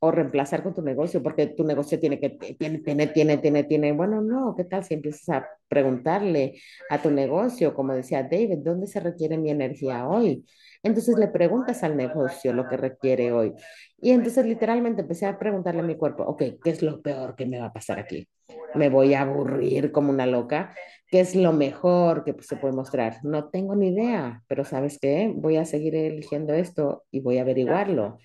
o 0.00 0.10
reemplazar 0.10 0.62
con 0.62 0.74
tu 0.74 0.82
negocio, 0.82 1.22
porque 1.22 1.46
tu 1.48 1.64
negocio 1.64 1.98
tiene 1.98 2.20
que, 2.20 2.30
tiene, 2.58 2.78
tiene, 2.78 3.06
tiene, 3.08 3.38
tiene, 3.38 3.64
tiene, 3.64 3.92
bueno, 3.92 4.20
no, 4.20 4.54
¿qué 4.56 4.64
tal 4.64 4.84
si 4.84 4.94
empiezas 4.94 5.28
a 5.30 5.48
preguntarle 5.66 6.60
a 6.90 7.00
tu 7.00 7.10
negocio, 7.10 7.74
como 7.74 7.94
decía 7.94 8.22
David, 8.22 8.58
¿dónde 8.58 8.86
se 8.86 9.00
requiere 9.00 9.38
mi 9.38 9.50
energía 9.50 10.06
hoy? 10.06 10.44
Entonces 10.82 11.18
le 11.18 11.28
preguntas 11.28 11.82
al 11.82 11.96
negocio 11.96 12.52
lo 12.52 12.68
que 12.68 12.76
requiere 12.76 13.32
hoy. 13.32 13.54
Y 14.00 14.10
entonces 14.10 14.46
literalmente 14.46 15.02
empecé 15.02 15.26
a 15.26 15.38
preguntarle 15.38 15.80
a 15.80 15.84
mi 15.84 15.96
cuerpo, 15.96 16.22
ok, 16.24 16.42
¿qué 16.62 16.70
es 16.70 16.82
lo 16.82 17.02
peor 17.02 17.34
que 17.36 17.46
me 17.46 17.58
va 17.58 17.66
a 17.66 17.72
pasar 17.72 17.98
aquí? 17.98 18.28
¿Me 18.74 18.88
voy 18.88 19.14
a 19.14 19.22
aburrir 19.22 19.92
como 19.92 20.10
una 20.10 20.26
loca? 20.26 20.74
¿Qué 21.10 21.20
es 21.20 21.34
lo 21.34 21.52
mejor 21.52 22.24
que 22.24 22.34
se 22.42 22.56
puede 22.56 22.74
mostrar? 22.74 23.18
No 23.24 23.48
tengo 23.48 23.74
ni 23.74 23.88
idea, 23.88 24.42
pero 24.46 24.64
¿sabes 24.64 24.98
qué? 25.00 25.32
Voy 25.34 25.56
a 25.56 25.64
seguir 25.64 25.94
eligiendo 25.94 26.52
esto 26.54 27.04
y 27.10 27.20
voy 27.20 27.38
a 27.38 27.42
averiguarlo. 27.42 28.18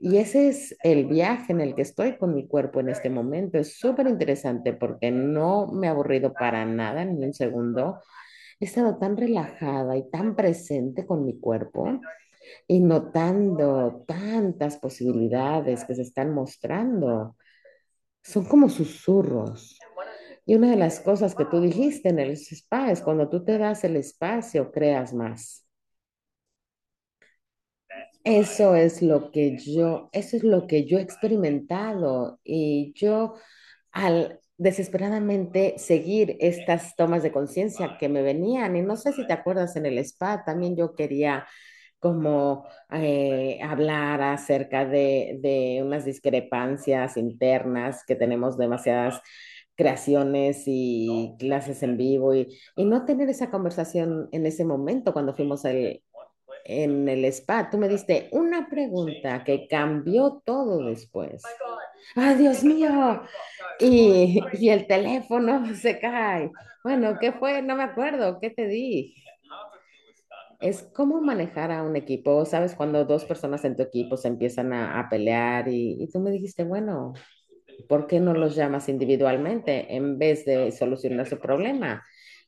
Y 0.00 0.16
ese 0.16 0.48
es 0.48 0.76
el 0.82 1.06
viaje 1.06 1.52
en 1.52 1.60
el 1.60 1.74
que 1.76 1.82
estoy 1.82 2.16
con 2.16 2.34
mi 2.34 2.48
cuerpo 2.48 2.80
en 2.80 2.88
este 2.88 3.08
momento. 3.08 3.58
Es 3.58 3.78
súper 3.78 4.08
interesante 4.08 4.72
porque 4.72 5.12
no 5.12 5.68
me 5.68 5.86
he 5.86 5.90
aburrido 5.90 6.32
para 6.32 6.64
nada 6.64 7.04
ni 7.04 7.24
un 7.24 7.34
segundo. 7.34 8.00
He 8.62 8.66
estado 8.66 8.96
tan 8.96 9.16
relajada 9.16 9.96
y 9.96 10.08
tan 10.08 10.36
presente 10.36 11.04
con 11.04 11.24
mi 11.24 11.36
cuerpo 11.40 12.00
y 12.68 12.78
notando 12.78 14.04
tantas 14.06 14.76
posibilidades 14.76 15.82
que 15.82 15.96
se 15.96 16.02
están 16.02 16.32
mostrando. 16.32 17.36
Son 18.22 18.44
como 18.44 18.68
susurros. 18.68 19.80
Y 20.46 20.54
una 20.54 20.70
de 20.70 20.76
las 20.76 21.00
cosas 21.00 21.34
que 21.34 21.44
tú 21.44 21.60
dijiste 21.60 22.10
en 22.10 22.20
el 22.20 22.30
spa 22.30 22.92
es 22.92 23.00
cuando 23.00 23.28
tú 23.28 23.44
te 23.44 23.58
das 23.58 23.82
el 23.82 23.96
espacio, 23.96 24.70
creas 24.70 25.12
más. 25.12 25.66
Eso 28.22 28.76
es 28.76 29.02
lo 29.02 29.32
que 29.32 29.58
yo, 29.58 30.08
eso 30.12 30.36
es 30.36 30.44
lo 30.44 30.68
que 30.68 30.84
yo 30.84 30.98
he 30.98 31.02
experimentado 31.02 32.38
y 32.44 32.92
yo 32.94 33.34
al 33.90 34.41
desesperadamente 34.58 35.74
seguir 35.78 36.36
estas 36.40 36.94
tomas 36.96 37.22
de 37.22 37.32
conciencia 37.32 37.96
que 37.98 38.08
me 38.08 38.22
venían, 38.22 38.76
y 38.76 38.82
no 38.82 38.96
sé 38.96 39.12
si 39.12 39.26
te 39.26 39.32
acuerdas 39.32 39.76
en 39.76 39.86
el 39.86 39.98
spa, 39.98 40.44
también 40.44 40.76
yo 40.76 40.94
quería 40.94 41.46
como 41.98 42.66
eh, 42.92 43.60
hablar 43.62 44.20
acerca 44.22 44.84
de, 44.84 45.38
de 45.40 45.82
unas 45.84 46.04
discrepancias 46.04 47.16
internas 47.16 48.04
que 48.04 48.16
tenemos 48.16 48.58
demasiadas 48.58 49.20
creaciones 49.76 50.64
y 50.66 51.34
clases 51.38 51.82
en 51.82 51.96
vivo 51.96 52.34
y, 52.34 52.58
y 52.76 52.84
no 52.84 53.04
tener 53.04 53.28
esa 53.30 53.50
conversación 53.50 54.28
en 54.32 54.46
ese 54.46 54.64
momento 54.64 55.12
cuando 55.12 55.34
fuimos 55.34 55.64
al, 55.64 56.02
en 56.64 57.08
el 57.08 57.24
spa. 57.26 57.70
Tú 57.70 57.78
me 57.78 57.88
diste 57.88 58.28
una 58.32 58.68
pregunta 58.68 59.44
que 59.44 59.66
cambió 59.68 60.42
todo 60.44 60.84
después. 60.84 61.42
¡Ay, 62.14 62.36
Dios 62.36 62.64
mío! 62.64 63.22
Y, 63.80 64.40
y 64.54 64.68
el 64.70 64.86
teléfono 64.86 65.64
se 65.74 65.98
cae. 65.98 66.50
Bueno, 66.84 67.18
¿qué 67.20 67.32
fue? 67.32 67.62
No 67.62 67.76
me 67.76 67.84
acuerdo. 67.84 68.38
¿Qué 68.40 68.50
te 68.50 68.66
di? 68.66 69.14
Es 70.60 70.82
cómo 70.94 71.20
manejar 71.20 71.72
a 71.72 71.82
un 71.82 71.96
equipo. 71.96 72.44
¿Sabes? 72.44 72.74
Cuando 72.74 73.04
dos 73.04 73.24
personas 73.24 73.64
en 73.64 73.76
tu 73.76 73.82
equipo 73.82 74.16
se 74.16 74.28
empiezan 74.28 74.72
a, 74.72 75.00
a 75.00 75.08
pelear 75.08 75.68
y, 75.68 76.02
y 76.02 76.08
tú 76.10 76.20
me 76.20 76.30
dijiste, 76.30 76.64
bueno, 76.64 77.14
¿por 77.88 78.06
qué 78.06 78.20
no 78.20 78.34
los 78.34 78.54
llamas 78.56 78.88
individualmente 78.88 79.94
en 79.94 80.18
vez 80.18 80.44
de 80.44 80.72
solucionar 80.72 81.26
su 81.26 81.38
problema? 81.40 82.04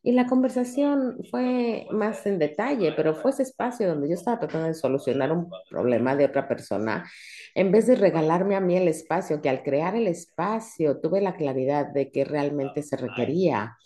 Y 0.07 0.13
la 0.13 0.27
conversación 0.27 1.21
fue 1.31 1.87
más 1.91 2.27
en 2.27 2.39
detalle, 2.39 2.93
pero 2.93 3.15
fue 3.15 3.31
ese 3.31 3.43
espacio 3.43 3.89
donde 3.89 4.07
yo 4.07 4.15
estaba 4.15 4.39
tratando 4.39 4.67
de 4.67 4.75
solucionar 4.75 5.33
un 5.33 5.49
problema 5.71 6.15
de 6.15 6.27
otra 6.27 6.47
persona, 6.47 7.11
en 7.55 7.73
vez 7.73 7.87
de 7.87 7.97
regalarme 7.97 8.55
a 8.55 8.61
mí 8.61 8.77
el 8.77 8.87
espacio, 8.87 9.41
que 9.41 9.49
al 9.49 9.63
crear 9.63 9.97
el 9.97 10.07
espacio 10.07 11.01
tuve 11.01 11.23
la 11.23 11.37
claridad 11.37 11.87
de 11.87 12.11
que 12.11 12.27
realmente 12.27 12.83
se 12.83 12.99
requería. 12.99 13.79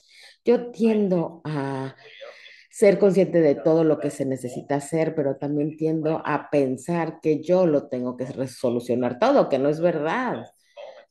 Yo 0.45 0.73
tiendo 0.73 1.41
a 1.45 1.95
ser 2.69 2.99
consciente 2.99 3.41
de 3.41 3.55
todo 3.55 3.85
lo 3.85 4.01
que 4.01 4.11
se 4.11 4.25
necesita 4.25 4.75
hacer, 4.75 5.15
pero 5.15 5.37
también 5.37 5.77
tiendo 5.77 6.21
a 6.25 6.51
pensar 6.51 7.21
que 7.21 7.41
yo 7.45 7.65
lo 7.65 7.87
tengo 7.87 8.17
que 8.17 8.27
resolucionar 8.27 9.21
todo, 9.21 9.49
que 9.49 9.61
no 9.61 9.69
es 9.69 9.81
verdad. 9.81 10.47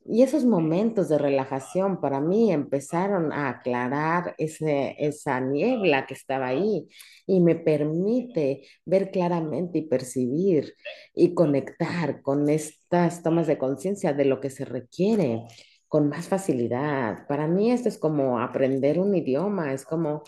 Y 0.10 0.24
esos 0.24 0.46
momentos 0.46 1.10
de 1.10 1.18
relajación 1.18 2.00
para 2.00 2.22
mí 2.22 2.52
empezaron 2.52 3.34
a 3.34 3.50
aclarar 3.50 4.36
ese, 4.38 4.96
esa 5.00 5.40
niebla 5.40 6.06
que 6.06 6.14
estaba 6.14 6.48
ahí 6.48 6.88
y 7.26 7.42
me 7.42 7.56
permite 7.56 8.64
ver 8.86 9.12
claramente 9.12 9.80
y 9.80 9.88
percibir 9.88 10.74
y 11.14 11.34
conectar 11.34 12.22
con 12.22 12.50
estas 12.50 13.22
tomas 13.22 13.48
de 13.48 13.58
conciencia 13.58 14.14
de 14.14 14.26
lo 14.26 14.40
que 14.40 14.50
se 14.50 14.64
requiere 14.64 15.44
con 15.88 16.10
más 16.10 16.28
facilidad. 16.28 17.28
Para 17.28 17.48
mí 17.48 17.72
esto 17.72 17.90
es 17.90 17.98
como 17.98 18.40
aprender 18.40 19.00
un 19.00 19.16
idioma, 19.16 19.74
es 19.74 19.86
como 19.86 20.24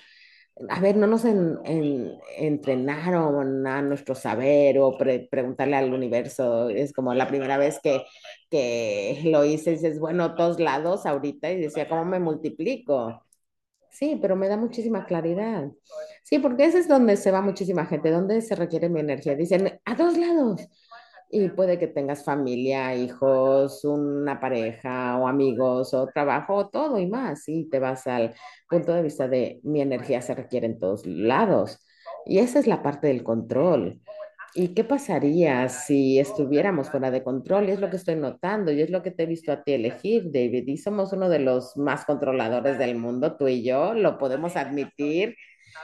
a 0.70 0.80
ver, 0.82 0.98
no 0.98 1.08
nos 1.08 1.26
en- 1.26 1.58
en- 1.66 2.20
entrenaron 2.38 3.66
a 3.68 3.82
nuestro 3.82 4.16
saber 4.16 4.78
o 4.80 4.98
pre- 4.98 5.28
preguntarle 5.32 5.76
al 5.78 5.94
universo. 5.94 6.70
Es 6.70 6.94
como 6.94 7.14
la 7.14 7.28
primera 7.28 7.58
vez 7.58 7.80
que, 7.82 8.04
que 8.50 9.22
lo 9.26 9.46
hice, 9.46 9.72
dices, 9.72 10.00
bueno, 10.00 10.36
todos 10.36 10.60
lados 10.60 11.06
ahorita 11.06 11.52
y 11.52 11.62
decía, 11.62 11.88
¿cómo 11.88 12.06
me 12.06 12.20
multiplico? 12.20 13.24
Sí, 13.92 14.18
pero 14.22 14.36
me 14.36 14.48
da 14.48 14.56
muchísima 14.58 15.06
claridad. 15.06 15.72
Sí, 16.24 16.40
porque 16.40 16.66
ese 16.66 16.80
es 16.80 16.88
donde 16.88 17.18
se 17.18 17.32
va 17.32 17.42
muchísima 17.42 17.86
gente, 17.86 18.12
donde 18.12 18.42
se 18.42 18.56
requiere 18.56 18.88
mi 18.90 19.00
energía. 19.02 19.36
Dicen, 19.36 19.80
a 19.84 19.96
dos 19.96 20.18
lados. 20.18 20.68
Y 21.32 21.50
puede 21.50 21.78
que 21.78 21.88
tengas 21.88 22.24
familia, 22.24 22.96
hijos, 22.96 23.86
una 23.86 24.40
pareja 24.40 25.18
o 25.18 25.28
amigos 25.28 25.94
o 25.94 26.08
trabajo 26.08 26.56
o 26.56 26.70
todo 26.70 26.98
y 26.98 27.06
más. 27.08 27.48
Y 27.48 27.70
te 27.70 27.80
vas 27.80 28.08
al 28.08 28.34
punto 28.68 28.94
de 28.94 29.04
vista 29.04 29.28
de 29.28 29.60
mi 29.64 29.82
energía 29.82 30.22
se 30.22 30.34
requiere 30.34 30.66
en 30.66 30.80
todos 30.80 31.06
lados. 31.06 31.86
Y 32.26 32.40
esa 32.40 32.60
es 32.60 32.68
la 32.68 32.82
parte 32.82 33.08
del 33.08 33.24
control. 33.24 34.02
¿Y 34.56 34.70
qué 34.70 34.84
pasaría 34.84 35.70
si 35.70 36.20
estuviéramos 36.20 36.90
fuera 36.90 37.12
de 37.12 37.24
control? 37.24 37.70
Y 37.70 37.72
es 37.72 37.80
lo 37.80 37.90
que 37.92 37.98
estoy 37.98 38.16
notando 38.16 38.72
y 38.72 38.82
es 38.82 38.90
lo 38.90 39.04
que 39.04 39.12
te 39.12 39.24
he 39.24 39.26
visto 39.28 39.52
a 39.52 39.64
ti 39.64 39.74
elegir, 39.74 40.32
David. 40.32 40.68
Y 40.68 40.78
somos 40.78 41.14
uno 41.14 41.30
de 41.30 41.40
los 41.40 41.78
más 41.78 42.06
controladores 42.06 42.80
del 42.80 42.96
mundo, 42.98 43.38
tú 43.38 43.48
y 43.48 43.64
yo, 43.64 43.94
lo 43.94 44.18
podemos 44.18 44.56
admitir. 44.56 45.36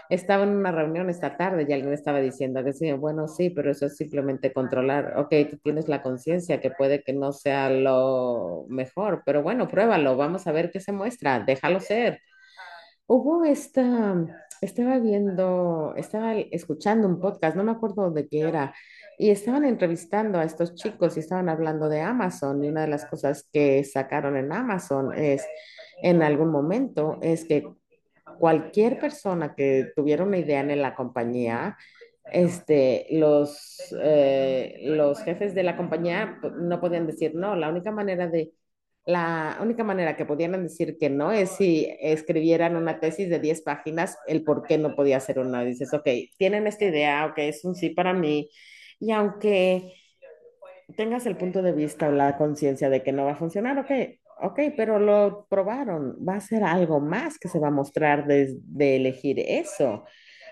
Estaba 0.09 0.43
en 0.43 0.49
una 0.49 0.71
reunión 0.71 1.09
esta 1.09 1.37
tarde 1.37 1.65
y 1.67 1.73
alguien 1.73 1.93
estaba 1.93 2.19
diciendo 2.19 2.63
que 2.63 2.93
bueno, 2.93 3.27
sí, 3.27 3.49
pero 3.49 3.71
eso 3.71 3.87
es 3.87 3.97
simplemente 3.97 4.53
controlar. 4.53 5.13
Ok, 5.17 5.33
tú 5.49 5.57
tienes 5.57 5.87
la 5.87 6.01
conciencia 6.01 6.61
que 6.61 6.71
puede 6.71 7.03
que 7.03 7.13
no 7.13 7.31
sea 7.31 7.69
lo 7.69 8.65
mejor, 8.69 9.23
pero 9.25 9.43
bueno, 9.43 9.67
pruébalo, 9.67 10.17
vamos 10.17 10.47
a 10.47 10.51
ver 10.51 10.71
qué 10.71 10.79
se 10.79 10.91
muestra, 10.91 11.39
déjalo 11.39 11.79
ser. 11.79 12.21
Hubo 13.07 13.45
esta, 13.45 14.15
estaba 14.61 14.99
viendo, 14.99 15.93
estaba 15.95 16.35
escuchando 16.35 17.07
un 17.07 17.19
podcast, 17.19 17.55
no 17.55 17.63
me 17.63 17.71
acuerdo 17.71 18.09
de 18.11 18.27
qué 18.27 18.41
era, 18.41 18.73
y 19.17 19.29
estaban 19.29 19.63
entrevistando 19.63 20.39
a 20.39 20.43
estos 20.43 20.75
chicos 20.75 21.15
y 21.15 21.19
estaban 21.19 21.49
hablando 21.49 21.87
de 21.87 22.01
Amazon, 22.01 22.63
y 22.63 22.69
una 22.69 22.81
de 22.81 22.87
las 22.87 23.05
cosas 23.05 23.47
que 23.53 23.83
sacaron 23.83 24.37
en 24.37 24.51
Amazon 24.51 25.13
es, 25.13 25.45
en 26.01 26.21
algún 26.23 26.49
momento, 26.49 27.19
es 27.21 27.45
que 27.45 27.67
cualquier 28.37 28.99
persona 28.99 29.55
que 29.55 29.91
tuviera 29.95 30.23
una 30.23 30.37
idea 30.37 30.61
en 30.61 30.81
la 30.81 30.95
compañía, 30.95 31.77
este, 32.31 33.07
los, 33.11 33.77
eh, 34.01 34.79
los 34.83 35.21
jefes 35.23 35.53
de 35.53 35.63
la 35.63 35.77
compañía 35.77 36.39
no 36.57 36.79
podían 36.81 37.07
decir 37.07 37.35
no. 37.35 37.55
La 37.55 37.69
única 37.69 37.91
manera 37.91 38.27
de, 38.27 38.53
la 39.05 39.57
única 39.61 39.83
manera 39.83 40.15
que 40.15 40.25
podían 40.25 40.63
decir 40.63 40.97
que 40.97 41.09
no 41.09 41.31
es 41.31 41.51
si 41.51 41.87
escribieran 42.01 42.75
una 42.75 42.99
tesis 42.99 43.29
de 43.29 43.39
10 43.39 43.61
páginas, 43.61 44.17
el 44.27 44.43
por 44.43 44.63
qué 44.63 44.77
no 44.77 44.95
podía 44.95 45.19
ser 45.19 45.39
una. 45.39 45.63
Dices, 45.63 45.93
ok, 45.93 46.07
tienen 46.37 46.67
esta 46.67 46.85
idea, 46.85 47.25
ok, 47.27 47.37
es 47.37 47.63
un 47.65 47.75
sí 47.75 47.91
para 47.91 48.13
mí. 48.13 48.49
Y 48.99 49.11
aunque 49.11 49.93
tengas 50.97 51.25
el 51.25 51.37
punto 51.37 51.61
de 51.61 51.73
vista 51.73 52.09
o 52.09 52.11
la 52.11 52.37
conciencia 52.37 52.89
de 52.89 53.03
que 53.03 53.11
no 53.11 53.25
va 53.25 53.33
a 53.33 53.35
funcionar, 53.35 53.77
ok, 53.79 53.91
ok, 54.41 54.59
pero 54.75 54.99
lo 54.99 55.47
probaron, 55.49 56.17
va 56.27 56.35
a 56.35 56.41
ser 56.41 56.63
algo 56.63 56.99
más 56.99 57.37
que 57.39 57.47
se 57.47 57.59
va 57.59 57.67
a 57.67 57.71
mostrar 57.71 58.27
desde 58.27 58.59
de 58.63 58.95
elegir 58.97 59.39
eso. 59.39 60.03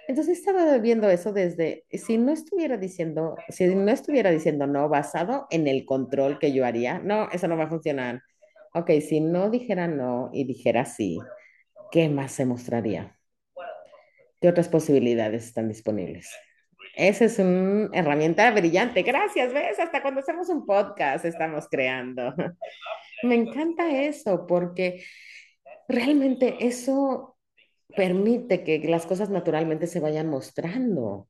Entonces 0.07 0.39
estaba 0.39 0.77
viendo 0.79 1.09
eso 1.09 1.31
desde, 1.31 1.85
si 1.91 2.17
no 2.17 2.31
estuviera 2.31 2.77
diciendo, 2.77 3.35
si 3.49 3.73
no 3.73 3.91
estuviera 3.91 4.31
diciendo 4.31 4.67
no, 4.67 4.89
basado 4.89 5.47
en 5.49 5.67
el 5.67 5.85
control 5.85 6.39
que 6.39 6.51
yo 6.51 6.65
haría, 6.65 6.99
no, 6.99 7.29
eso 7.31 7.47
no 7.47 7.57
va 7.57 7.65
a 7.65 7.69
funcionar. 7.69 8.21
Ok, 8.73 8.91
si 9.07 9.21
no 9.21 9.49
dijera 9.49 9.87
no 9.87 10.29
y 10.33 10.45
dijera 10.45 10.85
sí, 10.85 11.19
¿qué 11.91 12.09
más 12.09 12.33
se 12.33 12.45
mostraría? 12.45 13.17
¿Qué 14.41 14.49
otras 14.49 14.67
posibilidades 14.67 15.45
están 15.45 15.69
disponibles? 15.69 16.29
Esa 16.95 17.25
es 17.25 17.39
una 17.39 17.89
herramienta 17.93 18.51
brillante. 18.51 19.01
Gracias, 19.03 19.53
¿ves? 19.53 19.79
Hasta 19.79 20.01
cuando 20.01 20.19
hacemos 20.19 20.49
un 20.49 20.65
podcast 20.65 21.25
estamos 21.25 21.67
creando. 21.69 22.33
Me 23.23 23.35
encanta 23.35 24.03
eso 24.03 24.45
porque 24.47 25.03
realmente 25.87 26.57
eso 26.59 27.37
permite 27.95 28.63
que 28.63 28.79
las 28.87 29.05
cosas 29.05 29.29
naturalmente 29.29 29.87
se 29.87 29.99
vayan 29.99 30.29
mostrando. 30.29 31.27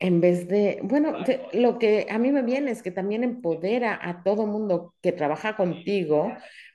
En 0.00 0.20
vez 0.20 0.46
de, 0.48 0.78
bueno, 0.82 1.18
lo 1.52 1.78
que 1.78 2.06
a 2.08 2.18
mí 2.18 2.30
me 2.30 2.42
viene 2.42 2.70
es 2.70 2.82
que 2.82 2.92
también 2.92 3.24
empodera 3.24 3.98
a 4.00 4.22
todo 4.22 4.46
mundo 4.46 4.94
que 5.02 5.12
trabaja 5.12 5.56
contigo 5.56 6.32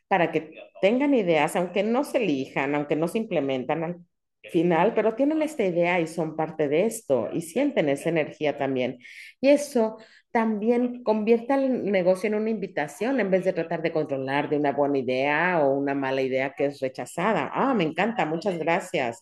para 0.08 0.32
que 0.32 0.54
tengan 0.82 1.14
ideas, 1.14 1.56
aunque 1.56 1.84
no 1.84 2.04
se 2.04 2.18
elijan, 2.18 2.76
aunque 2.76 2.96
no 2.96 3.08
se 3.08 3.20
implementan 3.20 3.84
al 3.84 4.06
final, 4.52 4.94
pero 4.94 5.16
tienen 5.16 5.42
esta 5.42 5.64
idea 5.64 6.00
y 6.02 6.08
son 6.08 6.36
parte 6.36 6.68
de 6.68 6.86
esto 6.86 7.30
y 7.32 7.42
sienten 7.42 7.90
esa 7.90 8.10
energía 8.10 8.58
también. 8.58 9.00
Y 9.40 9.50
eso 9.50 9.98
también 10.34 11.04
convierte 11.04 11.54
al 11.54 11.86
negocio 11.86 12.28
en 12.28 12.34
una 12.34 12.50
invitación 12.50 13.20
en 13.20 13.30
vez 13.30 13.46
de 13.46 13.54
tratar 13.54 13.84
de 13.84 13.92
controlar 13.92 14.50
de 14.50 14.58
una 14.58 14.72
buena 14.72 14.98
idea 14.98 15.64
o 15.64 15.78
una 15.78 15.94
mala 15.94 16.24
idea 16.24 16.56
que 16.58 16.66
es 16.66 16.80
rechazada. 16.80 17.52
Ah, 17.54 17.76
me 17.76 17.84
encanta, 17.84 18.26
muchas 18.26 18.58
gracias. 18.58 19.22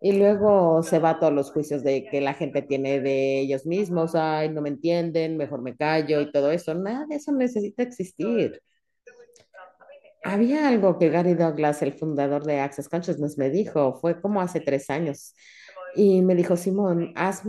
Y 0.00 0.12
luego 0.12 0.82
se 0.84 1.00
va 1.00 1.10
a 1.10 1.18
todos 1.18 1.32
los 1.32 1.50
juicios 1.50 1.82
de 1.82 2.06
que 2.06 2.20
la 2.20 2.34
gente 2.34 2.62
tiene 2.62 3.00
de 3.00 3.40
ellos 3.40 3.66
mismos, 3.66 4.14
ay, 4.14 4.48
no 4.48 4.62
me 4.62 4.68
entienden, 4.68 5.36
mejor 5.36 5.60
me 5.60 5.76
callo 5.76 6.20
y 6.20 6.30
todo 6.30 6.52
eso. 6.52 6.72
Nada 6.72 7.04
de 7.08 7.16
eso 7.16 7.32
necesita 7.32 7.82
existir. 7.82 8.62
Había 10.22 10.68
algo 10.68 10.98
que 11.00 11.08
Gary 11.08 11.34
Douglas, 11.34 11.82
el 11.82 11.94
fundador 11.94 12.44
de 12.44 12.60
Access 12.60 12.88
Consciousness, 12.88 13.38
me 13.38 13.50
dijo, 13.50 13.94
fue 14.00 14.20
como 14.20 14.40
hace 14.40 14.60
tres 14.60 14.88
años, 14.88 15.34
y 15.96 16.22
me 16.22 16.36
dijo, 16.36 16.56
Simón, 16.56 17.12
has 17.16 17.42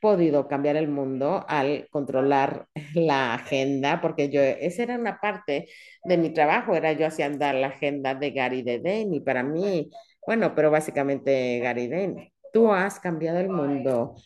podido 0.00 0.48
cambiar 0.48 0.76
el 0.76 0.88
mundo 0.88 1.44
al 1.48 1.88
controlar 1.90 2.66
la 2.94 3.34
agenda, 3.34 4.00
porque 4.00 4.28
yo, 4.30 4.40
esa 4.42 4.82
era 4.84 4.96
una 4.96 5.20
parte 5.20 5.68
de 6.04 6.16
mi 6.18 6.30
trabajo, 6.32 6.74
era 6.74 6.92
yo 6.92 7.06
hacía 7.06 7.26
andar 7.26 7.54
la 7.54 7.68
agenda 7.68 8.14
de 8.14 8.30
Gary 8.30 8.62
Dane, 8.62 9.08
y 9.16 9.20
para 9.20 9.42
mí, 9.42 9.90
bueno, 10.26 10.54
pero 10.54 10.70
básicamente 10.70 11.58
Gary 11.60 11.88
Dane, 11.88 12.32
tú 12.52 12.72
has 12.72 13.00
cambiado 13.00 13.38
el 13.40 13.48
mundo 13.50 14.16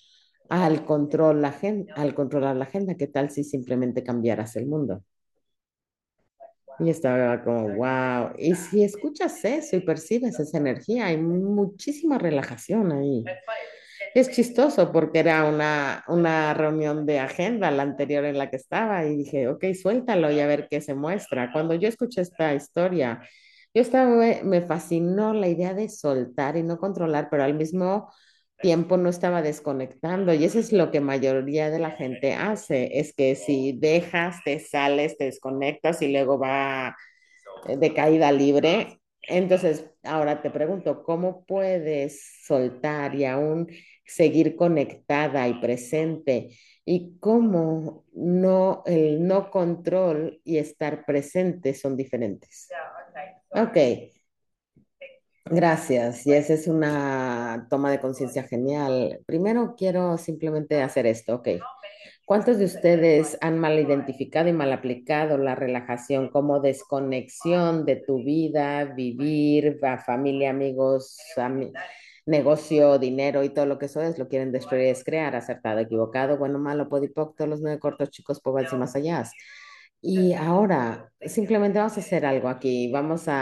al 0.48 0.84
control 0.84 1.42
la 1.42 1.48
agen- 1.50 1.88
al 1.96 2.14
controlar 2.14 2.56
la 2.56 2.64
agenda, 2.64 2.96
¿qué 2.96 3.06
tal 3.08 3.30
si 3.30 3.44
simplemente 3.44 4.02
cambiaras 4.04 4.56
el 4.56 4.66
mundo? 4.66 5.02
Y 6.78 6.90
estaba 6.90 7.42
como, 7.44 7.68
wow. 7.70 8.32
Y 8.38 8.56
si 8.56 8.82
escuchas 8.84 9.44
eso 9.44 9.76
y 9.76 9.80
percibes 9.80 10.38
esa 10.40 10.58
energía, 10.58 11.06
hay 11.06 11.16
muchísima 11.18 12.18
relajación 12.18 12.92
ahí. 12.92 13.32
Es 14.14 14.30
chistoso 14.30 14.92
porque 14.92 15.20
era 15.20 15.44
una, 15.44 16.04
una 16.06 16.52
reunión 16.54 17.06
de 17.06 17.18
agenda 17.18 17.70
la 17.70 17.82
anterior 17.82 18.24
en 18.24 18.36
la 18.36 18.50
que 18.50 18.56
estaba 18.56 19.06
y 19.06 19.16
dije, 19.16 19.48
ok, 19.48 19.64
suéltalo 19.80 20.30
y 20.30 20.40
a 20.40 20.46
ver 20.46 20.68
qué 20.70 20.80
se 20.82 20.94
muestra. 20.94 21.50
Cuando 21.52 21.74
yo 21.74 21.88
escuché 21.88 22.20
esta 22.20 22.54
historia, 22.54 23.22
yo 23.74 23.80
estaba, 23.80 24.14
me, 24.44 24.60
fascinó 24.62 25.32
la 25.32 25.48
idea 25.48 25.72
de 25.72 25.88
soltar 25.88 26.56
y 26.58 26.62
no 26.62 26.78
controlar, 26.78 27.28
pero 27.30 27.42
al 27.44 27.54
mismo 27.54 28.12
tiempo 28.60 28.98
no 28.98 29.08
estaba 29.08 29.40
desconectando. 29.40 30.34
Y 30.34 30.44
eso 30.44 30.58
es 30.58 30.72
lo 30.72 30.90
que 30.90 31.00
mayoría 31.00 31.70
de 31.70 31.78
la 31.78 31.92
gente 31.92 32.34
hace, 32.34 32.98
es 32.98 33.14
que 33.14 33.34
si 33.34 33.72
dejas, 33.72 34.42
te 34.44 34.58
sales, 34.60 35.16
te 35.16 35.24
desconectas 35.24 36.02
y 36.02 36.12
luego 36.12 36.38
va 36.38 36.96
de 37.66 37.94
caída 37.94 38.30
libre. 38.32 39.00
Entonces, 39.22 39.86
ahora 40.02 40.42
te 40.42 40.50
pregunto, 40.50 41.02
¿cómo 41.04 41.44
puedes 41.46 42.40
soltar 42.44 43.14
y 43.14 43.24
aún 43.24 43.68
seguir 44.04 44.56
conectada 44.56 45.48
y 45.48 45.54
presente? 45.60 46.50
¿Y 46.84 47.18
cómo 47.20 48.04
no, 48.12 48.82
el 48.86 49.26
no 49.26 49.50
control 49.50 50.40
y 50.44 50.58
estar 50.58 51.04
presente 51.06 51.74
son 51.74 51.96
diferentes? 51.96 52.68
Ok, 53.54 53.76
gracias. 55.44 56.26
Y 56.26 56.32
esa 56.32 56.54
es 56.54 56.66
una 56.66 57.66
toma 57.70 57.90
de 57.90 58.00
conciencia 58.00 58.42
genial. 58.44 59.20
Primero 59.26 59.74
quiero 59.76 60.18
simplemente 60.18 60.80
hacer 60.82 61.06
esto, 61.06 61.36
ok. 61.36 61.48
¿Cuántos 62.24 62.58
de 62.58 62.66
ustedes 62.66 63.38
han 63.40 63.58
mal 63.58 63.78
identificado 63.78 64.48
y 64.48 64.52
mal 64.52 64.72
aplicado 64.72 65.38
la 65.38 65.54
relajación 65.54 66.28
como 66.30 66.60
desconexión 66.60 67.84
de 67.84 67.96
tu 67.96 68.24
vida, 68.24 68.84
vivir, 68.84 69.78
familia, 70.06 70.50
amigos, 70.50 71.18
ami- 71.36 71.72
negocio, 72.26 72.98
dinero 72.98 73.42
y 73.44 73.50
todo 73.50 73.66
lo 73.66 73.78
que 73.78 73.86
eso 73.86 74.02
es? 74.02 74.18
Lo 74.18 74.28
quieren 74.28 74.52
destruir, 74.52 74.86
es 74.86 75.04
crear, 75.04 75.34
acertado, 75.36 75.80
equivocado, 75.80 76.38
bueno, 76.38 76.58
malo, 76.58 76.88
podipoc, 76.88 77.36
todos 77.36 77.50
los 77.50 77.60
nueve 77.60 77.78
cortos, 77.80 78.10
chicos, 78.10 78.40
pobres 78.40 78.72
y 78.72 78.76
más 78.76 78.94
allá. 78.96 79.24
Y 80.04 80.32
ahora, 80.34 81.12
simplemente 81.20 81.78
vamos 81.78 81.96
a 81.96 82.00
hacer 82.00 82.26
algo 82.26 82.48
aquí, 82.48 82.90
vamos 82.92 83.28
a, 83.28 83.34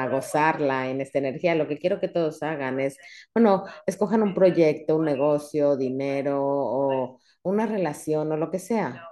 a, 0.00 0.02
a 0.04 0.08
gozarla 0.08 0.88
en 0.88 1.00
esta 1.00 1.18
energía. 1.18 1.54
Lo 1.56 1.66
que 1.68 1.78
quiero 1.78 1.98
que 2.00 2.08
todos 2.08 2.42
hagan 2.42 2.78
es, 2.80 2.96
bueno, 3.34 3.64
escojan 3.86 4.22
un 4.22 4.32
proyecto, 4.34 4.96
un 4.96 5.04
negocio, 5.06 5.76
dinero 5.76 6.40
o 6.44 7.18
una 7.42 7.66
relación 7.66 8.30
o 8.32 8.36
lo 8.36 8.50
que 8.50 8.60
sea. 8.60 9.04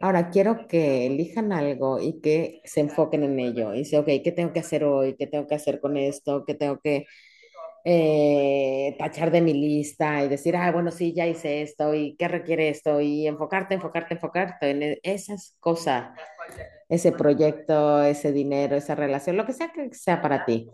Ahora 0.00 0.30
quiero 0.30 0.66
que 0.66 1.06
elijan 1.06 1.52
algo 1.52 2.00
y 2.00 2.20
que 2.20 2.60
se 2.64 2.80
enfoquen 2.80 3.22
en 3.22 3.38
ello. 3.38 3.72
Y 3.74 3.78
dice, 3.80 3.98
ok, 3.98 4.06
¿qué 4.24 4.32
tengo 4.34 4.52
que 4.52 4.60
hacer 4.60 4.84
hoy? 4.84 5.14
¿Qué 5.16 5.26
tengo 5.28 5.46
que 5.46 5.54
hacer 5.54 5.80
con 5.80 5.96
esto? 5.96 6.44
¿Qué 6.44 6.54
tengo 6.54 6.80
que 6.80 7.06
eh, 7.84 8.96
tachar 8.98 9.30
de 9.30 9.40
mi 9.40 9.52
lista 9.54 10.24
y 10.24 10.28
decir, 10.28 10.56
ah, 10.56 10.70
bueno, 10.72 10.90
sí, 10.90 11.12
ya 11.14 11.26
hice 11.26 11.62
esto 11.62 11.94
y 11.94 12.16
qué 12.16 12.28
requiere 12.28 12.68
esto? 12.68 13.00
Y 13.00 13.26
enfocarte, 13.26 13.74
enfocarte, 13.74 14.14
enfocarte 14.14 14.70
en 14.70 14.82
e- 14.82 15.00
esas 15.02 15.56
cosas, 15.60 16.10
ese 16.88 17.12
proyecto, 17.12 18.02
ese 18.02 18.32
dinero, 18.32 18.76
esa 18.76 18.94
relación, 18.94 19.36
lo 19.36 19.46
que 19.46 19.52
sea 19.52 19.72
que 19.72 19.92
sea 19.94 20.20
para 20.20 20.44
ti. 20.44 20.70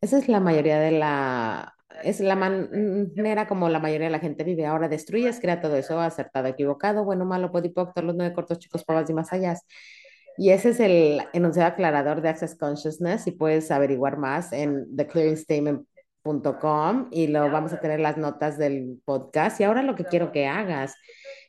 Esa 0.00 0.18
es 0.18 0.28
la 0.28 0.40
mayoría 0.40 0.78
de 0.78 0.90
la, 0.90 1.74
es 2.02 2.20
la 2.20 2.36
manera 2.36 3.46
como 3.46 3.68
la 3.68 3.78
mayoría 3.78 4.06
de 4.08 4.12
la 4.12 4.18
gente 4.18 4.44
vive. 4.44 4.66
Ahora 4.66 4.88
destruyes, 4.88 5.40
crea 5.40 5.60
todo 5.60 5.76
eso, 5.76 5.98
acertado, 6.00 6.46
equivocado, 6.48 7.04
bueno, 7.04 7.24
malo, 7.24 7.50
podipoc, 7.50 7.94
todos 7.94 8.06
los 8.06 8.14
nueve 8.14 8.34
cortos, 8.34 8.58
chicos, 8.58 8.84
pavas 8.84 9.08
y 9.08 9.14
más 9.14 9.32
allá. 9.32 9.56
Y 10.36 10.50
ese 10.50 10.70
es 10.70 10.80
el 10.80 11.22
enunciado 11.32 11.68
aclarador 11.68 12.20
de 12.20 12.28
Access 12.28 12.56
Consciousness 12.56 13.26
y 13.26 13.30
puedes 13.32 13.70
averiguar 13.70 14.18
más 14.18 14.52
en 14.52 14.84
y 17.10 17.26
lo 17.26 17.50
vamos 17.50 17.72
a 17.72 17.80
tener 17.80 18.00
las 18.00 18.16
notas 18.16 18.58
del 18.58 19.00
podcast. 19.04 19.60
Y 19.60 19.64
ahora 19.64 19.82
lo 19.82 19.94
que 19.94 20.04
quiero 20.04 20.32
que 20.32 20.46
hagas 20.46 20.94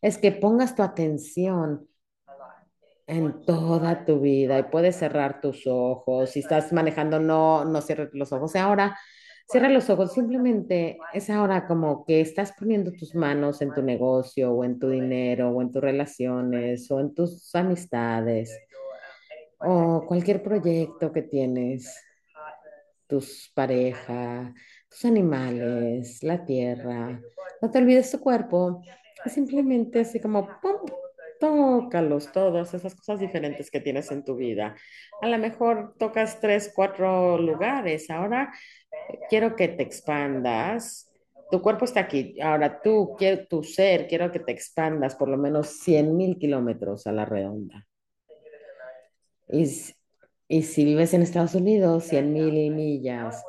es 0.02 0.18
que 0.18 0.32
pongas 0.32 0.76
tu 0.76 0.84
atención 0.84 1.88
en 3.08 3.46
toda 3.46 4.06
tu 4.06 4.20
vida 4.20 4.60
y 4.60 4.64
puedes 4.64 4.96
cerrar 4.98 5.40
tus 5.42 5.66
ojos. 5.68 6.32
Si 6.32 6.40
estás 6.40 6.74
manejando, 6.74 7.20
no, 7.20 7.64
no 7.66 7.82
cierres 7.82 8.10
los 8.14 8.34
ojos. 8.34 8.56
Ahora, 8.56 8.98
cierra 9.48 9.70
los 9.70 9.90
ojos. 9.90 10.14
Simplemente 10.14 10.98
es 11.14 11.30
ahora 11.30 11.68
como 11.68 12.04
que 12.04 12.22
estás 12.22 12.54
poniendo 12.58 12.92
tus 12.92 13.16
manos 13.16 13.62
en 13.62 13.74
tu 13.74 13.82
negocio 13.82 14.52
o 14.52 14.64
en 14.64 14.80
tu 14.80 14.90
dinero 14.90 15.52
o 15.52 15.62
en 15.62 15.72
tus 15.72 15.82
relaciones 15.82 16.90
o 16.92 17.00
en 17.00 17.14
tus 17.14 17.54
amistades 17.56 18.52
o 19.60 20.06
cualquier 20.08 20.44
proyecto 20.44 21.12
que 21.12 21.24
tienes, 21.24 22.04
tus 23.08 23.52
parejas, 23.54 24.54
tus 24.90 25.06
animales, 25.06 26.24
la 26.24 26.46
tierra. 26.46 27.22
No 27.62 27.72
te 27.72 27.78
olvides 27.80 28.12
tu 28.12 28.20
cuerpo. 28.20 28.82
Simplemente 29.26 30.02
así 30.02 30.20
como, 30.20 30.48
¡pum! 30.62 30.78
Tócalos 31.40 32.32
todos, 32.32 32.74
esas 32.74 32.96
cosas 32.96 33.20
diferentes 33.20 33.70
que 33.70 33.82
tienes 33.82 34.10
en 34.12 34.24
tu 34.24 34.36
vida. 34.36 34.76
A 35.22 35.28
lo 35.28 35.38
mejor 35.38 35.96
tocas 35.98 36.40
tres, 36.40 36.72
cuatro 36.74 37.38
lugares. 37.38 38.10
Ahora 38.10 38.54
eh, 38.92 39.20
quiero 39.30 39.56
que 39.56 39.68
te 39.68 39.84
expandas. 39.84 41.12
Tu 41.52 41.62
cuerpo 41.62 41.86
está 41.86 42.02
aquí. 42.02 42.40
Ahora 42.42 42.82
tú, 42.82 43.16
tu 43.50 43.64
ser, 43.64 44.08
quiero 44.08 44.32
que 44.32 44.40
te 44.40 44.54
expandas 44.54 45.16
por 45.16 45.28
lo 45.28 45.38
menos 45.38 45.68
cien 45.68 46.16
mil 46.16 46.38
kilómetros 46.38 47.06
a 47.06 47.12
la 47.12 47.26
redonda. 47.26 47.86
Y, 49.50 49.66
y 50.48 50.64
si 50.64 50.86
vives 50.86 51.14
en 51.14 51.22
Estados 51.22 51.56
Unidos, 51.56 52.06
cien 52.06 52.34
mil 52.34 52.72
millas. 52.72 53.44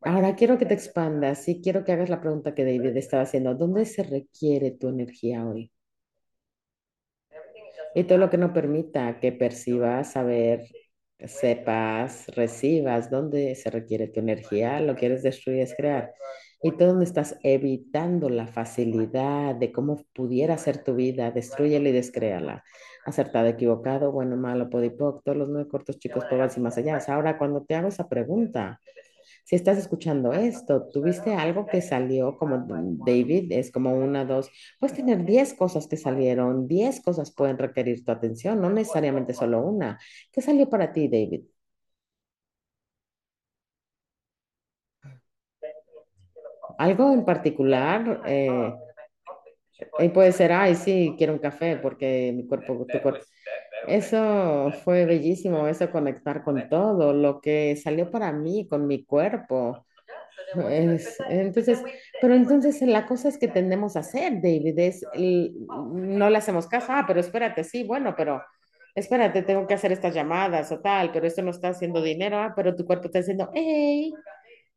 Ahora 0.00 0.36
quiero 0.36 0.58
que 0.58 0.66
te 0.66 0.74
expandas 0.74 1.48
y 1.48 1.60
quiero 1.60 1.84
que 1.84 1.92
hagas 1.92 2.10
la 2.10 2.20
pregunta 2.20 2.54
que 2.54 2.64
David 2.64 2.96
estaba 2.96 3.24
haciendo. 3.24 3.54
¿Dónde 3.54 3.84
se 3.86 4.02
requiere 4.02 4.70
tu 4.72 4.88
energía 4.88 5.44
hoy? 5.46 5.72
Y 7.94 8.04
todo 8.04 8.18
lo 8.18 8.30
que 8.30 8.38
no 8.38 8.52
permita 8.52 9.18
que 9.20 9.32
percibas, 9.32 10.12
saber, 10.12 10.66
sepas, 11.18 12.26
recibas 12.36 13.10
dónde 13.10 13.54
se 13.54 13.70
requiere 13.70 14.08
tu 14.08 14.20
energía, 14.20 14.80
lo 14.80 14.96
quieres 14.96 15.22
destruir, 15.22 15.60
es 15.60 15.74
crear. 15.74 16.12
Y 16.62 16.72
tú 16.72 16.86
donde 16.86 17.04
estás 17.04 17.38
evitando 17.42 18.28
la 18.28 18.46
facilidad 18.46 19.54
de 19.54 19.72
cómo 19.72 20.02
pudiera 20.14 20.56
ser 20.58 20.82
tu 20.82 20.94
vida, 20.94 21.30
destruyela 21.30 21.88
y 21.88 21.92
descréala. 21.92 22.64
Acertado, 23.04 23.46
equivocado, 23.46 24.10
bueno, 24.12 24.36
malo, 24.36 24.68
podipoc, 24.70 25.22
todos 25.22 25.38
los 25.38 25.48
nueve 25.48 25.68
cortos 25.68 25.98
chicos, 25.98 26.24
pobres 26.24 26.56
y 26.56 26.60
más 26.60 26.76
allá. 26.78 26.98
Ahora, 27.08 27.38
cuando 27.38 27.62
te 27.64 27.74
hago 27.74 27.88
esa 27.88 28.08
pregunta, 28.08 28.80
si 29.44 29.54
estás 29.54 29.78
escuchando 29.78 30.32
esto, 30.32 30.88
tuviste 30.88 31.34
algo 31.34 31.66
que 31.66 31.80
salió 31.80 32.36
como 32.36 32.66
David, 33.06 33.52
es 33.52 33.70
como 33.70 33.94
una, 33.94 34.24
dos, 34.24 34.50
puedes 34.80 34.96
tener 34.96 35.24
10 35.24 35.54
cosas 35.54 35.86
que 35.86 35.96
salieron, 35.96 36.66
10 36.66 37.00
cosas 37.00 37.32
pueden 37.32 37.58
requerir 37.58 38.04
tu 38.04 38.10
atención, 38.10 38.60
no 38.60 38.70
necesariamente 38.70 39.34
solo 39.34 39.62
una. 39.62 40.00
¿Qué 40.32 40.40
salió 40.40 40.68
para 40.68 40.92
ti, 40.92 41.08
David? 41.08 41.42
Algo 46.78 47.12
en 47.12 47.24
particular, 47.24 48.22
eh, 48.26 48.72
y 49.98 50.08
puede 50.08 50.32
ser, 50.32 50.52
ay, 50.52 50.74
sí, 50.74 51.14
quiero 51.18 51.32
un 51.34 51.38
café 51.38 51.76
porque 51.76 52.32
mi 52.34 52.46
cuerpo, 52.46 52.86
tu 52.90 53.00
cuerpo. 53.00 53.24
Eso 53.88 54.72
fue 54.84 55.06
bellísimo, 55.06 55.68
eso 55.68 55.90
conectar 55.90 56.42
con 56.44 56.68
todo, 56.68 57.12
lo 57.12 57.40
que 57.40 57.76
salió 57.76 58.10
para 58.10 58.32
mí, 58.32 58.66
con 58.68 58.86
mi 58.86 59.04
cuerpo. 59.04 59.86
Es- 60.70 61.18
entonces, 61.30 61.82
pero 62.20 62.34
entonces 62.34 62.80
la 62.82 63.06
cosa 63.06 63.28
es 63.28 63.38
que 63.38 63.48
tendemos 63.48 63.96
a 63.96 64.00
hacer, 64.00 64.34
David, 64.42 64.78
es, 64.78 65.04
el- 65.14 65.54
no 65.68 66.30
le 66.30 66.38
hacemos 66.38 66.66
caso, 66.68 66.88
ah, 66.92 67.04
pero 67.06 67.20
espérate, 67.20 67.64
sí, 67.64 67.84
bueno, 67.84 68.14
pero 68.16 68.42
espérate, 68.94 69.42
tengo 69.42 69.66
que 69.66 69.74
hacer 69.74 69.92
estas 69.92 70.14
llamadas 70.14 70.72
o 70.72 70.80
tal, 70.80 71.12
pero 71.12 71.26
esto 71.26 71.42
no 71.42 71.50
está 71.50 71.68
haciendo 71.70 72.02
dinero, 72.02 72.38
ah, 72.38 72.52
pero 72.56 72.74
tu 72.76 72.86
cuerpo 72.86 73.06
está 73.06 73.18
diciendo, 73.20 73.50
hey, 73.54 74.12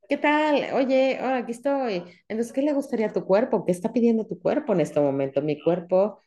¿qué 0.09 0.17
tal? 0.17 0.73
Oye, 0.73 1.19
oh, 1.21 1.27
aquí 1.27 1.51
estoy. 1.51 2.03
Entonces, 2.27 2.51
¿qué 2.51 2.63
le 2.63 2.73
gustaría 2.73 3.07
a 3.07 3.13
tu 3.13 3.25
cuerpo? 3.25 3.63
¿Qué 3.65 3.71
está 3.71 3.93
pidiendo 3.93 4.25
tu 4.25 4.39
cuerpo 4.41 4.73
en 4.73 4.81
este 4.81 4.99
momento? 4.99 5.41
Mi 5.41 5.61
cuerpo 5.61 6.19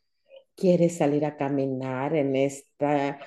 quiere 0.57 0.88
salir 0.88 1.25
a 1.25 1.37
caminar 1.37 2.14
en 2.14 2.37
esta 2.37 3.18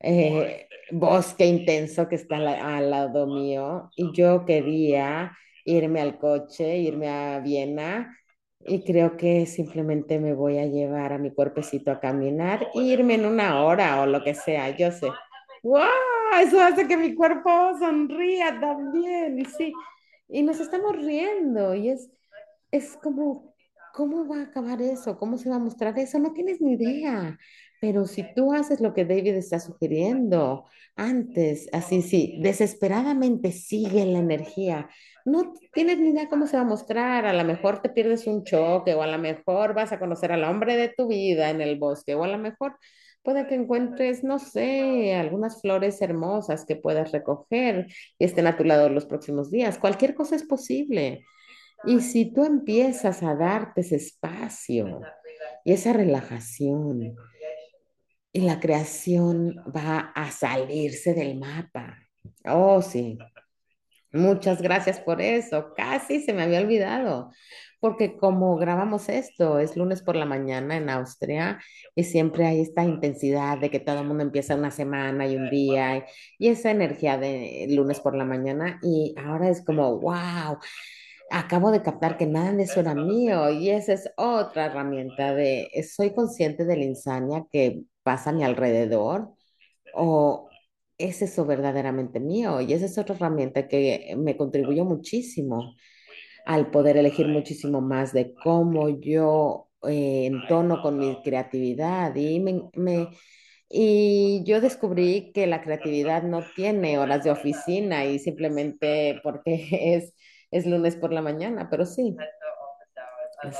eh, 0.00 0.68
bosque 0.92 1.46
intenso 1.46 2.08
que 2.08 2.14
está 2.16 2.36
al 2.36 2.90
lado 2.90 3.26
mío 3.26 3.90
y 3.96 4.12
yo 4.12 4.44
quería 4.44 5.36
irme 5.64 6.00
al 6.00 6.18
coche, 6.18 6.78
irme 6.78 7.08
a 7.08 7.40
Viena 7.40 8.16
y 8.60 8.84
creo 8.84 9.16
que 9.16 9.46
simplemente 9.46 10.20
me 10.20 10.34
voy 10.34 10.58
a 10.58 10.66
llevar 10.66 11.12
a 11.14 11.18
mi 11.18 11.32
cuerpecito 11.32 11.90
a 11.90 11.98
caminar 11.98 12.68
e 12.74 12.80
irme 12.80 13.14
en 13.14 13.26
una 13.26 13.64
hora 13.64 14.00
o 14.02 14.06
lo 14.06 14.22
que 14.22 14.34
sea, 14.34 14.70
yo 14.76 14.92
sé. 14.92 15.08
¡Wow! 15.64 15.82
Eso 16.40 16.60
hace 16.60 16.86
que 16.86 16.96
mi 16.96 17.14
cuerpo 17.14 17.50
sonría 17.78 18.60
también 18.60 19.38
y 19.40 19.44
sí, 19.46 19.72
y 20.28 20.42
nos 20.42 20.60
estamos 20.60 20.96
riendo 20.96 21.74
y 21.74 21.90
es, 21.90 22.10
es 22.70 22.96
como, 22.96 23.54
¿cómo 23.94 24.26
va 24.26 24.40
a 24.40 24.44
acabar 24.44 24.82
eso? 24.82 25.18
¿Cómo 25.18 25.38
se 25.38 25.48
va 25.48 25.56
a 25.56 25.60
mostrar 25.60 25.98
eso? 25.98 26.18
No 26.18 26.32
tienes 26.32 26.60
ni 26.60 26.72
idea. 26.74 27.38
Pero 27.80 28.06
si 28.06 28.24
tú 28.34 28.52
haces 28.52 28.80
lo 28.80 28.94
que 28.94 29.04
David 29.04 29.34
está 29.34 29.60
sugiriendo 29.60 30.64
antes, 30.96 31.68
así 31.72 32.02
sí, 32.02 32.38
desesperadamente 32.40 33.52
sigue 33.52 34.06
la 34.06 34.18
energía, 34.18 34.88
no 35.26 35.52
tienes 35.74 35.98
ni 35.98 36.10
idea 36.10 36.28
cómo 36.28 36.46
se 36.46 36.56
va 36.56 36.62
a 36.62 36.66
mostrar. 36.66 37.26
A 37.26 37.32
lo 37.34 37.44
mejor 37.44 37.82
te 37.82 37.90
pierdes 37.90 38.26
un 38.26 38.44
choque 38.44 38.94
o 38.94 39.02
a 39.02 39.06
lo 39.06 39.18
mejor 39.18 39.74
vas 39.74 39.92
a 39.92 39.98
conocer 39.98 40.32
al 40.32 40.44
hombre 40.44 40.76
de 40.76 40.88
tu 40.88 41.08
vida 41.08 41.50
en 41.50 41.60
el 41.60 41.78
bosque 41.78 42.14
o 42.14 42.24
a 42.24 42.28
lo 42.28 42.38
mejor 42.38 42.76
puede 43.26 43.48
que 43.48 43.56
encuentres, 43.56 44.22
no 44.22 44.38
sé, 44.38 45.12
algunas 45.16 45.60
flores 45.60 46.00
hermosas 46.00 46.64
que 46.64 46.76
puedas 46.76 47.10
recoger 47.10 47.88
y 48.20 48.24
estén 48.24 48.46
a 48.46 48.56
tu 48.56 48.62
lado 48.62 48.88
los 48.88 49.04
próximos 49.04 49.50
días. 49.50 49.78
Cualquier 49.78 50.14
cosa 50.14 50.36
es 50.36 50.44
posible. 50.44 51.26
Y 51.84 52.00
si 52.00 52.32
tú 52.32 52.44
empiezas 52.44 53.24
a 53.24 53.34
darte 53.34 53.80
ese 53.80 53.96
espacio 53.96 55.00
y 55.64 55.72
esa 55.72 55.92
relajación, 55.92 57.16
y 58.32 58.40
la 58.42 58.60
creación 58.60 59.56
va 59.74 60.12
a 60.14 60.30
salirse 60.30 61.12
del 61.12 61.36
mapa. 61.36 61.98
Oh, 62.44 62.80
sí. 62.80 63.18
Muchas 64.16 64.62
gracias 64.62 65.00
por 65.00 65.20
eso. 65.20 65.74
Casi 65.76 66.20
se 66.20 66.32
me 66.32 66.42
había 66.42 66.60
olvidado, 66.60 67.30
porque 67.80 68.16
como 68.16 68.56
grabamos 68.56 69.08
esto, 69.08 69.58
es 69.58 69.76
lunes 69.76 70.02
por 70.02 70.16
la 70.16 70.24
mañana 70.24 70.76
en 70.76 70.88
Austria 70.90 71.60
y 71.94 72.04
siempre 72.04 72.46
hay 72.46 72.60
esta 72.62 72.84
intensidad 72.84 73.58
de 73.58 73.70
que 73.70 73.80
todo 73.80 74.00
el 74.00 74.06
mundo 74.06 74.22
empieza 74.22 74.54
una 74.56 74.70
semana 74.70 75.26
y 75.26 75.36
un 75.36 75.50
día 75.50 75.98
y, 75.98 76.02
y 76.38 76.48
esa 76.48 76.70
energía 76.70 77.18
de 77.18 77.66
lunes 77.70 78.00
por 78.00 78.16
la 78.16 78.24
mañana 78.24 78.78
y 78.82 79.14
ahora 79.18 79.48
es 79.50 79.64
como, 79.64 79.98
wow, 80.00 80.58
acabo 81.30 81.70
de 81.70 81.82
captar 81.82 82.16
que 82.16 82.26
nada 82.26 82.52
de 82.52 82.62
eso 82.64 82.80
era 82.80 82.94
mío 82.94 83.50
y 83.50 83.70
esa 83.70 83.92
es 83.94 84.10
otra 84.16 84.66
herramienta 84.66 85.34
de, 85.34 85.68
soy 85.94 86.14
consciente 86.14 86.64
de 86.64 86.76
la 86.76 86.84
insania 86.84 87.44
que 87.50 87.82
pasa 88.02 88.30
a 88.30 88.32
mi 88.32 88.44
alrededor 88.44 89.32
o 89.94 90.45
es 90.98 91.22
eso 91.22 91.44
verdaderamente 91.46 92.20
mío 92.20 92.60
y 92.60 92.72
esa 92.72 92.86
es 92.86 92.98
otra 92.98 93.14
herramienta 93.16 93.68
que 93.68 94.14
me 94.18 94.36
contribuyó 94.36 94.84
muchísimo 94.84 95.74
al 96.46 96.70
poder 96.70 96.96
elegir 96.96 97.28
muchísimo 97.28 97.80
más 97.80 98.12
de 98.12 98.34
cómo 98.34 98.88
yo 99.00 99.68
eh, 99.88 100.26
entono 100.26 100.82
con 100.82 100.98
mi 100.98 101.22
creatividad 101.22 102.14
y 102.16 102.40
me, 102.40 102.62
me- 102.74 103.08
y 103.68 104.42
yo 104.46 104.60
descubrí 104.60 105.32
que 105.32 105.46
la 105.46 105.62
creatividad 105.62 106.22
no 106.22 106.42
tiene 106.56 106.98
horas 106.98 107.24
de 107.24 107.30
oficina 107.32 108.04
y 108.06 108.18
simplemente 108.20 109.20
porque 109.24 109.68
es, 109.96 110.14
es 110.50 110.66
lunes 110.66 110.96
por 110.96 111.12
la 111.12 111.22
mañana, 111.22 111.68
pero 111.70 111.86
sí, 111.86 112.16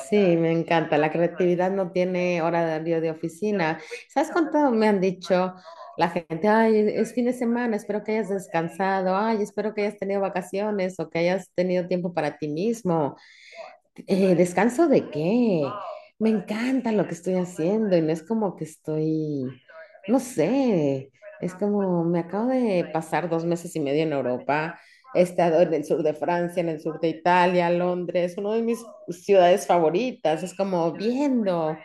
sí, 0.09 0.17
me 0.37 0.53
encanta. 0.53 0.99
La 0.99 1.11
creatividad 1.13 1.71
no 1.71 1.91
tiene 1.93 2.43
horario 2.43 3.01
de 3.01 3.11
oficina. 3.11 3.81
¿Sabes 4.13 4.31
cuánto 4.33 4.71
me 4.71 4.89
han 4.89 5.01
dicho 5.01 5.55
la 5.97 6.11
gente? 6.11 6.49
Ay, 6.49 6.77
es 6.95 7.15
fin 7.15 7.27
de 7.27 7.33
semana, 7.33 7.77
espero 7.77 8.05
que 8.05 8.13
hayas 8.13 8.29
descansado. 8.29 9.17
Ay, 9.17 9.43
espero 9.43 9.75
que 9.75 9.83
hayas 9.83 9.99
tenido 9.99 10.21
vacaciones 10.21 10.99
o 11.01 11.09
que 11.11 11.21
hayas 11.21 11.51
tenido 11.55 11.87
tiempo 11.87 12.13
para 12.13 12.39
ti 12.39 12.49
mismo. 12.49 13.17
Eh, 14.07 14.35
¿descanso 14.35 14.89
de 14.89 15.09
qué? 15.11 15.63
Me 16.19 16.31
encanta 16.31 16.93
lo 16.93 17.07
que 17.07 17.15
estoy 17.15 17.35
haciendo 17.35 17.97
y 17.97 18.03
no 18.03 18.13
es 18.13 18.23
como 18.23 18.57
que 18.57 18.65
estoy, 18.65 19.47
no 20.09 20.19
sé, 20.21 21.11
es 21.41 21.55
como 21.55 22.05
me 22.05 22.21
acabo 22.21 22.49
de 22.49 22.89
pasar 22.93 23.29
dos 23.29 23.45
meses 23.45 23.75
y 23.77 23.81
medio 23.81 24.03
en 24.03 24.13
Europa. 24.13 24.79
He 25.15 25.23
estado 25.23 25.61
en 25.63 25.73
el 25.73 25.85
sur 25.85 26.03
de 26.03 26.15
Francia, 26.15 26.61
en 26.61 26.69
el 26.69 26.81
sur 26.81 27.01
de 27.01 27.09
Italia, 27.09 27.71
Londres, 27.71 28.37
una 28.37 28.55
de 28.55 28.63
mis 28.63 28.85
ciudades 29.09 29.67
favoritas. 29.67 30.43
Es 30.43 30.55
como 30.55 30.93
viendo 30.93 31.77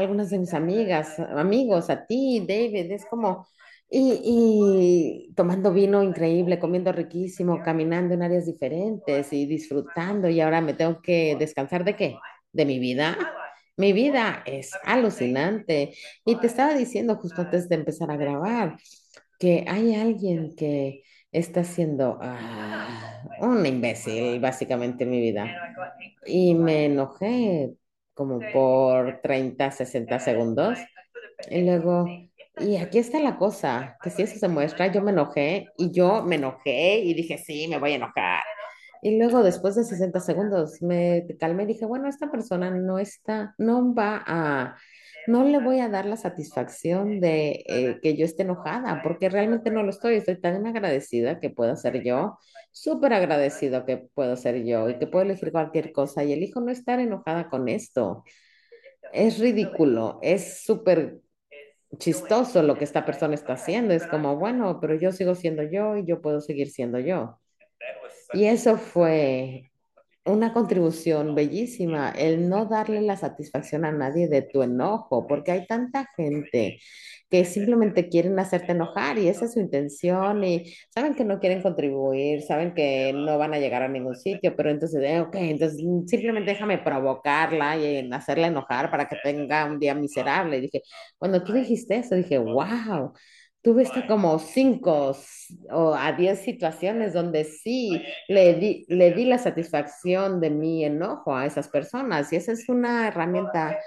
algunas 0.00 0.30
de 0.30 0.38
mis 0.38 0.54
amigas, 0.54 1.18
amigos, 1.18 1.90
a 1.90 2.06
ti, 2.06 2.44
David, 2.46 2.90
es 2.92 3.06
como, 3.06 3.46
y, 3.88 4.20
y 4.24 5.34
tomando 5.34 5.72
vino 5.72 6.02
increíble, 6.02 6.58
comiendo 6.58 6.92
riquísimo, 6.92 7.62
caminando 7.62 8.14
en 8.14 8.22
áreas 8.22 8.46
diferentes 8.46 9.32
y 9.32 9.46
disfrutando. 9.46 10.28
Y 10.28 10.40
ahora 10.40 10.60
me 10.60 10.74
tengo 10.74 11.00
que 11.02 11.36
descansar 11.38 11.84
de 11.84 11.96
qué? 11.96 12.16
De 12.52 12.64
mi 12.64 12.78
vida. 12.78 13.16
Mi 13.76 13.92
vida 13.92 14.42
es 14.46 14.72
alucinante. 14.84 15.94
Y 16.24 16.36
te 16.36 16.46
estaba 16.46 16.74
diciendo 16.74 17.16
justo 17.16 17.42
antes 17.42 17.68
de 17.68 17.76
empezar 17.76 18.10
a 18.10 18.16
grabar 18.16 18.76
que 19.38 19.64
hay 19.66 19.94
alguien 19.94 20.54
que 20.54 21.02
está 21.32 21.64
siendo 21.64 22.18
ah, 22.20 23.22
un 23.40 23.64
imbécil, 23.64 24.38
básicamente 24.40 25.04
en 25.04 25.10
mi 25.10 25.20
vida. 25.20 25.46
Y 26.26 26.54
me 26.54 26.86
enojé 26.86 27.72
como 28.14 28.40
por 28.52 29.20
30 29.22 29.70
60 29.70 30.18
segundos. 30.18 30.78
Y 31.50 31.62
luego, 31.62 32.06
y 32.58 32.76
aquí 32.76 32.98
está 32.98 33.20
la 33.20 33.36
cosa, 33.36 33.96
que 34.02 34.10
si 34.10 34.22
eso 34.22 34.38
se 34.38 34.48
muestra, 34.48 34.88
yo 34.92 35.02
me 35.02 35.12
enojé 35.12 35.68
y 35.78 35.90
yo 35.90 36.22
me 36.22 36.36
enojé 36.36 36.98
y 36.98 37.14
dije, 37.14 37.38
sí, 37.38 37.66
me 37.68 37.78
voy 37.78 37.92
a 37.92 37.96
enojar. 37.96 38.42
Y 39.02 39.18
luego, 39.18 39.42
después 39.42 39.74
de 39.76 39.84
60 39.84 40.20
segundos, 40.20 40.82
me 40.82 41.26
calmé 41.38 41.62
y 41.62 41.66
dije, 41.66 41.86
bueno, 41.86 42.08
esta 42.08 42.30
persona 42.30 42.70
no 42.70 42.98
está, 42.98 43.54
no 43.56 43.94
va 43.94 44.22
a, 44.26 44.76
no 45.26 45.44
le 45.44 45.58
voy 45.58 45.80
a 45.80 45.88
dar 45.88 46.06
la 46.06 46.16
satisfacción 46.16 47.20
de 47.20 47.64
eh, 47.66 47.98
que 48.02 48.16
yo 48.16 48.24
esté 48.24 48.42
enojada, 48.42 49.02
porque 49.02 49.28
realmente 49.28 49.70
no 49.70 49.82
lo 49.82 49.90
estoy. 49.90 50.16
Estoy 50.16 50.40
tan 50.40 50.66
agradecida 50.66 51.40
que 51.40 51.50
puedo 51.50 51.76
ser 51.76 52.02
yo, 52.02 52.38
súper 52.72 53.12
agradecido 53.12 53.84
que 53.84 54.08
puedo 54.14 54.36
ser 54.36 54.64
yo 54.64 54.88
y 54.88 54.98
que 54.98 55.06
puedo 55.06 55.24
elegir 55.24 55.52
cualquier 55.52 55.92
cosa 55.92 56.24
y 56.24 56.32
elijo 56.32 56.60
no 56.60 56.70
estar 56.70 57.00
enojada 57.00 57.48
con 57.48 57.68
esto. 57.68 58.24
Es 59.12 59.38
ridículo, 59.38 60.18
es 60.22 60.62
súper 60.64 61.20
chistoso 61.98 62.62
lo 62.62 62.76
que 62.76 62.84
esta 62.84 63.04
persona 63.04 63.34
está 63.34 63.54
haciendo. 63.54 63.94
Es 63.94 64.06
como, 64.06 64.36
bueno, 64.36 64.78
pero 64.80 64.94
yo 64.94 65.12
sigo 65.12 65.34
siendo 65.34 65.62
yo 65.62 65.96
y 65.96 66.06
yo 66.06 66.20
puedo 66.20 66.40
seguir 66.40 66.70
siendo 66.70 66.98
yo. 66.98 67.38
Y 68.32 68.44
eso 68.44 68.76
fue 68.76 69.69
una 70.30 70.52
contribución 70.52 71.34
bellísima, 71.34 72.10
el 72.10 72.48
no 72.48 72.66
darle 72.66 73.00
la 73.02 73.16
satisfacción 73.16 73.84
a 73.84 73.92
nadie 73.92 74.28
de 74.28 74.42
tu 74.42 74.62
enojo, 74.62 75.26
porque 75.26 75.52
hay 75.52 75.66
tanta 75.66 76.06
gente 76.16 76.80
que 77.30 77.44
simplemente 77.44 78.08
quieren 78.08 78.38
hacerte 78.38 78.72
enojar 78.72 79.18
y 79.18 79.28
esa 79.28 79.44
es 79.44 79.52
su 79.54 79.60
intención 79.60 80.42
y 80.44 80.74
saben 80.88 81.14
que 81.14 81.24
no 81.24 81.38
quieren 81.38 81.62
contribuir, 81.62 82.42
saben 82.42 82.74
que 82.74 83.12
no 83.14 83.38
van 83.38 83.54
a 83.54 83.58
llegar 83.60 83.82
a 83.82 83.88
ningún 83.88 84.16
sitio, 84.16 84.54
pero 84.56 84.70
entonces, 84.70 85.00
eh, 85.02 85.20
ok, 85.20 85.36
entonces 85.36 85.78
simplemente 86.06 86.50
déjame 86.52 86.78
provocarla 86.78 87.76
y 87.76 88.10
hacerla 88.12 88.48
enojar 88.48 88.90
para 88.90 89.08
que 89.08 89.16
tenga 89.22 89.64
un 89.66 89.78
día 89.78 89.94
miserable. 89.94 90.58
Y 90.58 90.60
dije, 90.62 90.82
cuando 91.18 91.42
tú 91.44 91.52
dijiste 91.52 91.96
eso, 91.96 92.16
dije, 92.16 92.38
wow. 92.38 93.12
Tuve 93.62 93.82
hasta 93.82 94.06
como 94.06 94.38
cinco 94.38 95.14
o 95.70 95.94
a 95.94 96.12
diez 96.12 96.40
situaciones 96.40 97.12
donde 97.12 97.44
sí 97.44 98.02
le 98.28 98.54
di, 98.54 98.86
le 98.88 99.12
di 99.12 99.26
la 99.26 99.36
satisfacción 99.36 100.40
de 100.40 100.50
mi 100.50 100.84
enojo 100.84 101.36
a 101.36 101.44
esas 101.44 101.68
personas 101.68 102.32
y 102.32 102.36
esa 102.36 102.52
es 102.52 102.68
una 102.70 103.08
herramienta 103.08 103.78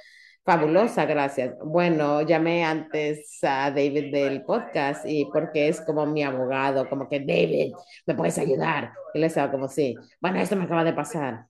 fabulosa, 0.46 1.06
gracias. 1.06 1.56
Bueno, 1.64 2.22
llamé 2.22 2.64
antes 2.64 3.40
a 3.44 3.72
David 3.72 4.12
del 4.12 4.44
podcast 4.44 5.06
y 5.08 5.26
porque 5.26 5.70
es 5.70 5.82
como 5.82 6.06
mi 6.06 6.24
abogado, 6.24 6.88
como 6.90 7.08
que 7.10 7.20
David, 7.20 7.74
¿me 8.06 8.16
puedes 8.16 8.38
ayudar? 8.38 8.94
Y 9.14 9.20
le 9.20 9.28
estaba 9.28 9.52
como, 9.52 9.68
sí, 9.68 9.96
bueno, 10.22 10.40
esto 10.40 10.56
me 10.56 10.66
acaba 10.66 10.84
de 10.84 10.94
pasar. 10.94 11.48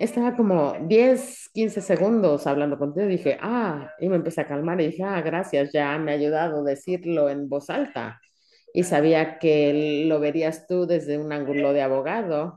Estaba 0.00 0.34
como 0.34 0.72
10 0.88 1.50
15 1.52 1.82
segundos 1.82 2.46
hablando 2.46 2.78
contigo 2.78 3.06
dije, 3.06 3.36
ah, 3.40 3.90
y 4.00 4.08
me 4.08 4.16
empecé 4.16 4.40
a 4.40 4.46
calmar 4.46 4.80
y 4.80 4.86
dije, 4.86 5.02
ah, 5.04 5.20
gracias, 5.20 5.72
ya 5.74 5.98
me 5.98 6.12
ha 6.12 6.14
ayudado 6.14 6.60
a 6.60 6.64
decirlo 6.64 7.28
en 7.28 7.50
voz 7.50 7.68
alta. 7.68 8.18
Y 8.72 8.84
sabía 8.84 9.38
que 9.38 10.04
lo 10.08 10.18
verías 10.20 10.66
tú 10.66 10.86
desde 10.86 11.18
un 11.18 11.32
ángulo 11.32 11.72
de 11.74 11.82
abogado. 11.82 12.56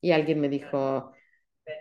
Y 0.00 0.10
alguien 0.12 0.40
me 0.40 0.48
dijo, 0.48 1.12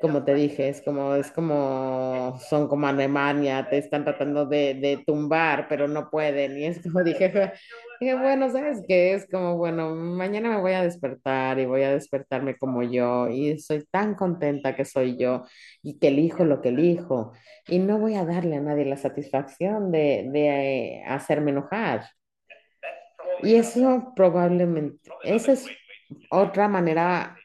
como 0.02 0.26
te 0.26 0.36
dije, 0.36 0.70
es 0.70 0.82
como, 0.84 1.16
es 1.16 1.32
como, 1.32 2.40
son 2.50 2.68
como 2.68 2.88
Alemania, 2.88 3.68
te 3.70 3.78
están 3.80 4.04
tratando 4.06 4.46
de, 4.46 4.76
de 4.76 5.04
tumbar, 5.06 5.68
pero 5.70 5.88
no 5.88 6.10
pueden. 6.12 6.58
Y 6.58 6.66
es 6.66 6.82
como 6.84 7.04
dije, 7.04 7.54
dije, 8.00 8.16
bueno, 8.16 8.50
¿sabes 8.50 8.82
qué? 8.88 9.14
Es 9.14 9.28
como, 9.30 9.58
bueno, 9.58 9.96
mañana 9.96 10.50
me 10.50 10.62
voy 10.62 10.74
a 10.74 10.84
despertar 10.84 11.60
y 11.60 11.66
voy 11.66 11.84
a 11.84 11.92
despertarme 11.94 12.58
como 12.58 12.84
yo 12.84 13.28
y 13.30 13.60
soy 13.60 13.86
tan 13.92 14.16
contenta 14.16 14.76
que 14.76 14.86
soy 14.86 15.18
yo 15.18 15.44
y 15.84 16.00
que 16.00 16.08
elijo 16.10 16.46
lo 16.46 16.62
que 16.62 16.70
elijo 16.70 17.34
y 17.68 17.80
no 17.80 18.00
voy 18.00 18.16
a 18.16 18.26
darle 18.26 18.58
a 18.58 18.62
nadie 18.62 18.86
la 18.86 18.98
satisfacción 18.98 19.92
de, 19.92 20.30
de 20.32 21.00
eh, 21.00 21.04
hacerme 21.08 21.52
enojar. 21.52 22.04
Y 23.42 23.56
eso 23.56 24.14
probablemente, 24.16 25.12
esa 25.24 25.54
es 25.54 25.66
otra 26.30 26.68
manera 26.68 27.38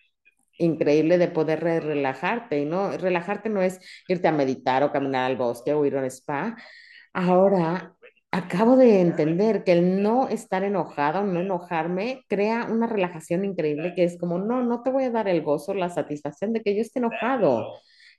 increíble 0.58 1.18
de 1.18 1.28
poder 1.28 1.60
re- 1.60 1.80
relajarte. 1.80 2.60
Y 2.60 2.66
no, 2.66 2.92
relajarte 2.98 3.48
no 3.50 3.62
es 3.62 3.80
irte 4.08 4.28
a 4.28 4.32
meditar 4.32 4.82
o 4.84 4.92
caminar 4.92 5.26
al 5.30 5.36
bosque 5.36 5.72
o 5.74 5.84
ir 5.86 5.96
a 5.96 6.00
un 6.00 6.06
spa. 6.06 6.56
Ahora 7.12 7.94
acabo 8.34 8.76
de 8.76 9.00
entender 9.00 9.62
que 9.62 9.70
el 9.72 10.02
no 10.02 10.28
estar 10.28 10.64
enojado, 10.64 11.22
no 11.22 11.40
enojarme, 11.40 12.24
crea 12.28 12.66
una 12.68 12.88
relajación 12.88 13.44
increíble 13.44 13.94
que 13.94 14.02
es 14.02 14.18
como, 14.18 14.38
no, 14.38 14.60
no 14.64 14.82
te 14.82 14.90
voy 14.90 15.04
a 15.04 15.10
dar 15.10 15.28
el 15.28 15.42
gozo, 15.42 15.72
la 15.72 15.88
satisfacción 15.88 16.52
de 16.52 16.60
que 16.60 16.74
yo 16.74 16.82
esté 16.82 16.98
enojado. 16.98 17.64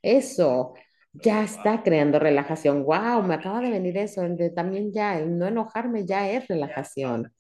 Eso 0.02 0.74
ya 1.12 1.44
está 1.44 1.84
creando 1.84 2.18
relajación. 2.18 2.86
Wow, 2.86 3.24
me 3.24 3.34
acaba 3.36 3.60
de 3.60 3.72
venir 3.72 3.98
eso, 3.98 4.24
el 4.24 4.38
de 4.38 4.52
también 4.52 4.94
ya, 4.94 5.20
el 5.20 5.38
no 5.38 5.48
enojarme 5.48 6.06
ya 6.06 6.30
es 6.30 6.48
relajación. 6.48 7.34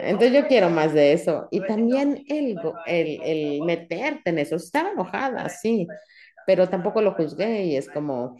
Entonces 0.00 0.32
yo 0.32 0.48
quiero 0.48 0.70
más 0.70 0.94
de 0.94 1.12
eso. 1.12 1.46
Y 1.50 1.60
también 1.60 2.24
el, 2.28 2.58
el, 2.86 3.20
el 3.22 3.62
meterte 3.62 4.30
en 4.30 4.38
eso. 4.38 4.56
Estaba 4.56 4.92
enojada, 4.92 5.46
sí, 5.50 5.86
pero 6.46 6.70
tampoco 6.70 7.02
lo 7.02 7.12
juzgué 7.12 7.64
y 7.64 7.76
es 7.76 7.86
como, 7.90 8.36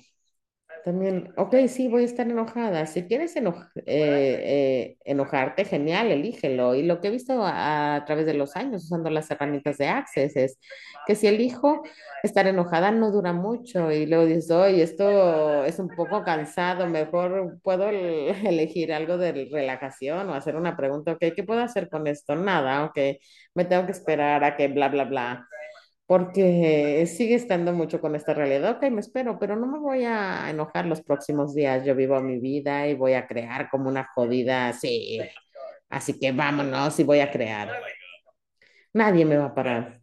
también, 0.84 1.32
ok, 1.36 1.54
sí, 1.68 1.88
voy 1.88 2.02
a 2.02 2.04
estar 2.06 2.26
enojada. 2.28 2.86
Si 2.86 3.04
quieres 3.06 3.36
eno- 3.36 3.68
eh, 3.76 4.94
eh, 4.96 4.96
enojarte, 5.04 5.64
genial, 5.64 6.10
elígelo. 6.10 6.74
Y 6.74 6.82
lo 6.82 7.00
que 7.00 7.08
he 7.08 7.10
visto 7.10 7.44
a, 7.44 7.96
a 7.96 8.04
través 8.06 8.24
de 8.26 8.34
los 8.34 8.56
años 8.56 8.84
usando 8.84 9.10
las 9.10 9.30
herramientas 9.30 9.76
de 9.78 9.88
Access 9.88 10.36
es 10.36 10.58
que 11.06 11.14
si 11.14 11.26
elijo 11.26 11.82
estar 12.22 12.46
enojada 12.46 12.90
no 12.90 13.10
dura 13.10 13.32
mucho 13.32 13.92
y 13.92 14.06
luego 14.06 14.24
dices, 14.26 14.50
oye, 14.50 14.82
esto 14.82 15.64
es 15.64 15.78
un 15.78 15.88
poco 15.94 16.24
cansado, 16.24 16.86
mejor 16.86 17.58
puedo 17.62 17.88
el- 17.88 18.28
elegir 18.46 18.92
algo 18.92 19.18
de 19.18 19.32
relajación 19.52 20.28
o 20.30 20.34
hacer 20.34 20.56
una 20.56 20.76
pregunta, 20.76 21.12
ok, 21.12 21.18
¿qué 21.36 21.44
puedo 21.44 21.60
hacer 21.60 21.88
con 21.90 22.06
esto? 22.06 22.34
Nada, 22.36 22.84
ok, 22.86 22.98
me 23.54 23.64
tengo 23.64 23.84
que 23.86 23.92
esperar 23.92 24.42
a 24.44 24.56
que 24.56 24.68
bla, 24.68 24.88
bla, 24.88 25.04
bla 25.04 25.48
porque 26.08 27.04
sigue 27.06 27.34
estando 27.34 27.74
mucho 27.74 28.00
con 28.00 28.16
esta 28.16 28.32
realidad. 28.32 28.78
Ok, 28.78 28.90
me 28.90 29.00
espero, 29.00 29.38
pero 29.38 29.56
no 29.56 29.66
me 29.66 29.78
voy 29.78 30.04
a 30.04 30.48
enojar 30.48 30.86
los 30.86 31.02
próximos 31.02 31.54
días. 31.54 31.84
Yo 31.84 31.94
vivo 31.94 32.18
mi 32.22 32.38
vida 32.38 32.88
y 32.88 32.94
voy 32.94 33.12
a 33.12 33.26
crear 33.26 33.68
como 33.68 33.90
una 33.90 34.08
jodida, 34.14 34.72
sí. 34.72 35.20
Así 35.90 36.18
que 36.18 36.32
vámonos 36.32 36.98
y 36.98 37.04
voy 37.04 37.20
a 37.20 37.30
crear. 37.30 37.70
Nadie 38.94 39.26
me 39.26 39.36
va 39.36 39.44
a 39.44 39.54
parar. 39.54 40.00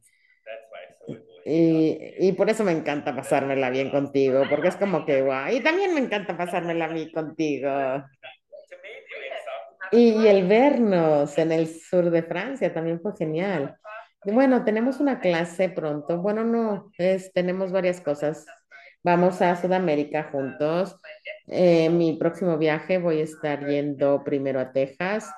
Y, 1.43 1.97
y 2.19 2.33
por 2.33 2.51
eso 2.51 2.63
me 2.63 2.71
encanta 2.71 3.15
pasármela 3.15 3.71
bien 3.71 3.89
contigo, 3.89 4.43
porque 4.47 4.67
es 4.67 4.75
como 4.75 5.07
que, 5.07 5.23
guau. 5.23 5.51
Y 5.51 5.61
también 5.61 5.91
me 5.95 6.01
encanta 6.01 6.37
pasármela 6.37 6.85
a 6.85 6.89
mí 6.89 7.11
contigo. 7.11 7.71
Y, 9.91 10.21
y 10.21 10.27
el 10.27 10.47
vernos 10.47 11.35
en 11.39 11.51
el 11.51 11.67
sur 11.67 12.11
de 12.11 12.21
Francia 12.21 12.71
también 12.71 13.01
fue 13.01 13.17
genial. 13.17 13.75
Bueno, 14.25 14.63
tenemos 14.63 14.99
una 14.99 15.19
clase 15.19 15.69
pronto. 15.69 16.17
Bueno, 16.17 16.43
no, 16.43 16.91
es, 16.97 17.31
tenemos 17.31 17.71
varias 17.71 18.01
cosas. 18.01 18.45
Vamos 19.03 19.39
a 19.43 19.55
Sudamérica 19.55 20.29
juntos. 20.31 20.99
Eh, 21.47 21.89
mi 21.91 22.17
próximo 22.17 22.57
viaje 22.57 22.97
voy 22.97 23.19
a 23.19 23.23
estar 23.23 23.67
yendo 23.67 24.23
primero 24.23 24.59
a 24.59 24.71
Texas 24.71 25.31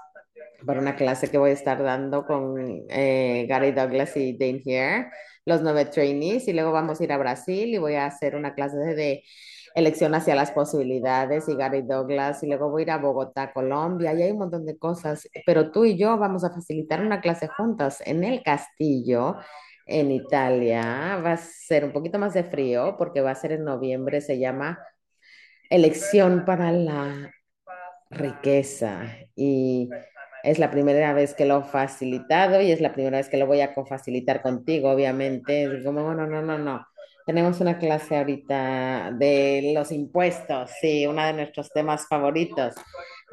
para 0.66 0.80
una 0.80 0.96
clase 0.96 1.30
que 1.30 1.38
voy 1.38 1.50
a 1.50 1.54
estar 1.54 1.84
dando 1.84 2.26
con 2.26 2.86
eh, 2.90 3.46
Gary 3.50 3.74
Douglas 3.74 4.16
y 4.16 4.38
Dane 4.38 4.62
Here, 4.66 5.12
los 5.46 5.62
nueve 5.62 5.86
trainees, 5.86 6.48
y 6.48 6.54
luego 6.54 6.72
vamos 6.72 7.00
a 7.00 7.04
ir 7.04 7.12
a 7.12 7.18
Brasil 7.18 7.74
y 7.74 7.78
voy 7.78 7.96
a 7.96 8.06
hacer 8.06 8.36
una 8.36 8.56
clase 8.56 8.78
de 8.78 9.24
elección 9.78 10.16
hacia 10.16 10.34
las 10.34 10.50
posibilidades 10.52 11.48
y 11.48 11.56
Gary 11.56 11.84
Douglas, 11.84 12.42
y 12.42 12.48
luego 12.48 12.72
voy 12.72 12.82
a 12.82 12.84
ir 12.84 12.92
a 12.92 12.98
Bogotá, 12.98 13.54
Colombia, 13.54 14.12
y 14.14 14.24
hay 14.24 14.32
un 14.32 14.40
montón 14.40 14.66
de 14.66 14.76
cosas, 14.76 15.30
pero 15.46 15.72
tú 15.72 15.86
y 15.86 15.96
yo 15.96 16.18
vamos 16.18 16.44
a 16.44 16.50
facilitar 16.50 17.00
una 17.00 17.22
clase 17.22 17.48
juntas 17.48 18.02
en 18.06 18.24
el 18.24 18.42
castillo. 18.42 19.36
En 19.86 20.12
Italia 20.12 21.22
va 21.24 21.34
a 21.34 21.38
ser 21.38 21.86
un 21.86 21.94
poquito 21.94 22.18
más 22.18 22.34
de 22.34 22.44
frío 22.44 22.96
porque 22.98 23.22
va 23.22 23.32
a 23.32 23.36
ser 23.36 23.52
en 23.52 23.64
noviembre, 23.64 24.20
se 24.20 24.40
llama 24.40 24.80
Elección 25.70 26.44
para 26.44 26.72
la 26.72 27.32
riqueza 28.10 29.04
y 29.36 29.90
es 30.44 30.60
la 30.60 30.72
primera 30.72 31.14
vez 31.14 31.36
que 31.36 31.46
lo 31.46 31.60
he 31.60 31.64
facilitado 31.64 32.62
y 32.62 32.72
es 32.72 32.82
la 32.82 32.94
primera 32.94 33.18
vez 33.18 33.30
que 33.30 33.38
lo 33.38 33.46
voy 33.46 33.62
a 33.62 33.74
facilitar 33.88 34.42
contigo, 34.42 34.90
obviamente. 34.90 35.84
Como, 35.84 36.14
no, 36.14 36.26
no, 36.26 36.42
no, 36.42 36.58
no. 36.58 36.86
Tenemos 37.28 37.60
una 37.62 37.78
clase 37.78 38.18
ahorita 38.18 39.12
de 39.14 39.74
los 39.76 39.92
impuestos, 39.92 40.72
sí, 40.82 41.06
uno 41.08 41.26
de 41.26 41.34
nuestros 41.34 41.72
temas 41.72 42.08
favoritos. 42.08 42.76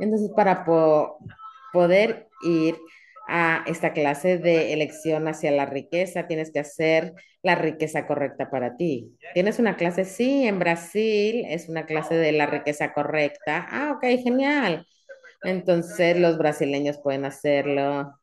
Entonces, 0.01 0.31
para 0.37 0.65
po- 0.65 1.19
poder 1.73 2.29
ir 2.45 2.77
a 3.29 3.65
esta 3.67 3.93
clase 3.95 4.39
de 4.39 4.73
elección 4.75 5.29
hacia 5.29 5.53
la 5.53 5.67
riqueza, 5.67 6.27
tienes 6.27 6.51
que 6.53 6.61
hacer 6.61 7.15
la 7.43 7.55
riqueza 7.55 8.07
correcta 8.07 8.51
para 8.51 8.77
ti. 8.77 9.17
¿Tienes 9.33 9.59
una 9.61 9.77
clase? 9.77 10.05
Sí, 10.05 10.47
en 10.47 10.59
Brasil 10.59 11.45
es 11.49 11.69
una 11.69 11.87
clase 11.87 12.17
de 12.17 12.33
la 12.33 12.47
riqueza 12.47 12.93
correcta. 12.93 13.67
Ah, 13.71 13.93
ok, 13.97 14.05
genial. 14.23 14.87
Entonces 15.45 16.19
los 16.19 16.39
brasileños 16.39 16.99
pueden 16.99 17.25
hacerlo. 17.27 18.15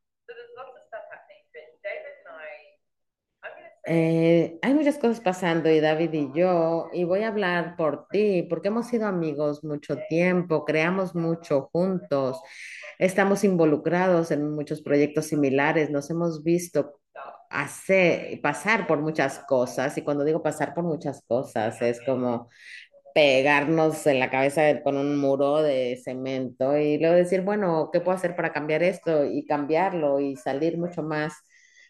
Eh, 3.83 4.59
hay 4.61 4.73
muchas 4.75 4.97
cosas 4.99 5.19
pasando 5.21 5.69
y 5.69 5.79
David 5.79 6.13
y 6.13 6.31
yo, 6.35 6.89
y 6.93 7.03
voy 7.03 7.23
a 7.23 7.29
hablar 7.29 7.75
por 7.75 8.07
ti, 8.09 8.43
porque 8.43 8.67
hemos 8.67 8.87
sido 8.87 9.07
amigos 9.07 9.63
mucho 9.63 9.97
tiempo, 10.07 10.65
creamos 10.65 11.15
mucho 11.15 11.69
juntos, 11.73 12.39
estamos 12.99 13.43
involucrados 13.43 14.29
en 14.31 14.51
muchos 14.53 14.81
proyectos 14.83 15.25
similares, 15.27 15.89
nos 15.89 16.09
hemos 16.11 16.43
visto 16.43 16.99
hacer, 17.49 18.39
pasar 18.41 18.85
por 18.87 18.99
muchas 19.01 19.39
cosas, 19.39 19.97
y 19.97 20.03
cuando 20.03 20.23
digo 20.25 20.43
pasar 20.43 20.73
por 20.75 20.83
muchas 20.83 21.23
cosas, 21.27 21.81
es 21.81 21.99
como 22.05 22.49
pegarnos 23.15 24.07
en 24.07 24.19
la 24.19 24.29
cabeza 24.29 24.81
con 24.83 24.97
un 24.97 25.17
muro 25.17 25.61
de 25.63 25.99
cemento 26.03 26.77
y 26.77 26.97
luego 26.99 27.15
decir, 27.15 27.41
bueno, 27.41 27.89
¿qué 27.91 27.99
puedo 28.01 28.17
hacer 28.17 28.35
para 28.35 28.53
cambiar 28.53 28.83
esto? 28.83 29.25
Y 29.25 29.45
cambiarlo 29.45 30.19
y 30.19 30.35
salir 30.37 30.77
mucho 30.77 31.03
más 31.03 31.33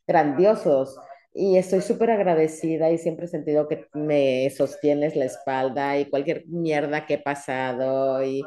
grandiosos. 0.07 0.97
Y 1.33 1.57
estoy 1.57 1.81
súper 1.81 2.11
agradecida 2.11 2.91
y 2.91 2.97
siempre 2.97 3.25
he 3.25 3.29
sentido 3.29 3.67
que 3.67 3.87
me 3.93 4.49
sostienes 4.49 5.15
la 5.15 5.25
espalda 5.25 5.97
y 5.97 6.09
cualquier 6.09 6.45
mierda 6.47 7.05
que 7.05 7.15
he 7.15 7.19
pasado 7.19 8.23
y 8.23 8.43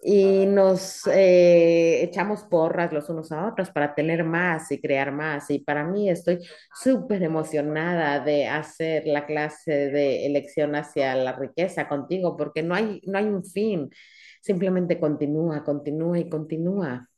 y 0.00 0.46
nos 0.46 1.06
eh, 1.08 2.02
echamos 2.04 2.44
porras 2.44 2.92
los 2.92 3.08
unos 3.08 3.32
a 3.32 3.48
otros 3.48 3.70
para 3.70 3.94
tener 3.94 4.22
más 4.24 4.70
y 4.70 4.80
crear 4.80 5.10
más. 5.12 5.50
Y 5.50 5.58
para 5.60 5.84
mí 5.84 6.08
estoy 6.08 6.38
súper 6.72 7.22
emocionada 7.22 8.20
de 8.20 8.46
hacer 8.46 9.06
la 9.06 9.26
clase 9.26 9.90
de 9.90 10.26
elección 10.26 10.76
hacia 10.76 11.14
la 11.16 11.32
riqueza 11.32 11.88
contigo, 11.88 12.36
porque 12.36 12.62
no 12.62 12.74
hay, 12.74 13.00
no 13.06 13.18
hay 13.18 13.26
un 13.26 13.44
fin, 13.44 13.90
simplemente 14.40 15.00
continúa, 15.00 15.64
continúa 15.64 16.18
y 16.18 16.28
continúa. 16.28 17.08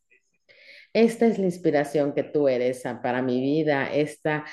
Esta 0.92 1.26
es 1.26 1.38
la 1.38 1.44
inspiración 1.44 2.14
que 2.14 2.24
tú 2.24 2.48
eres 2.48 2.82
para 3.02 3.22
mi 3.22 3.40
vida, 3.40 3.92
esta 3.92 4.44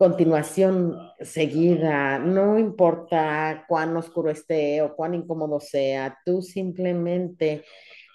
continuación 0.00 0.96
seguida, 1.20 2.18
no 2.18 2.58
importa 2.58 3.66
cuán 3.68 3.96
oscuro 3.96 4.30
esté 4.30 4.82
o 4.82 4.96
cuán 4.96 5.14
incómodo 5.14 5.60
sea, 5.60 6.18
tú 6.24 6.40
simplemente 6.42 7.64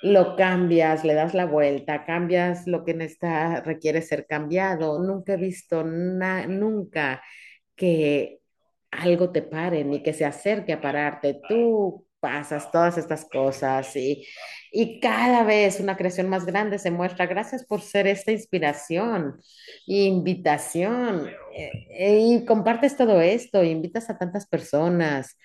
lo 0.01 0.35
cambias, 0.35 1.03
le 1.05 1.13
das 1.13 1.33
la 1.35 1.45
vuelta, 1.45 2.05
cambias 2.05 2.67
lo 2.67 2.83
que 2.85 2.95
necesita, 2.95 3.61
requiere 3.61 4.01
ser 4.01 4.25
cambiado. 4.27 4.99
Nunca 5.03 5.33
he 5.35 5.37
visto 5.37 5.83
na- 5.83 6.47
nunca 6.47 7.21
que 7.75 8.39
algo 8.91 9.31
te 9.31 9.41
pare 9.43 9.83
ni 9.83 10.01
que 10.03 10.13
se 10.13 10.25
acerque 10.25 10.73
a 10.73 10.81
pararte. 10.81 11.41
Tú 11.49 12.07
pasas 12.19 12.71
todas 12.71 12.97
estas 12.97 13.25
cosas 13.25 13.95
y, 13.95 14.25
y 14.77 14.99
cada 14.99 15.43
vez 15.43 15.79
una 15.79 15.95
creación 15.95 16.27
más 16.27 16.45
grande 16.45 16.79
se 16.79 16.91
muestra. 16.91 17.27
Gracias 17.27 17.65
por 17.65 17.79
ser 17.81 18.07
esta 18.07 18.33
inspiración 18.33 19.39
invitación. 19.85 21.29
eh, 21.55 22.19
y 22.19 22.45
compartes 22.45 22.97
todo 22.97 23.21
esto, 23.21 23.63
invitas 23.63 24.09
a 24.09 24.17
tantas 24.17 24.45
personas 24.45 25.37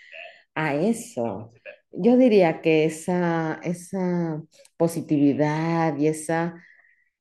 a 0.57 0.75
eso. 0.75 1.53
Yo 1.93 2.17
diría 2.17 2.61
que 2.61 2.85
esa, 2.85 3.61
esa 3.63 4.43
positividad 4.77 5.97
y 5.97 6.09
esa, 6.09 6.57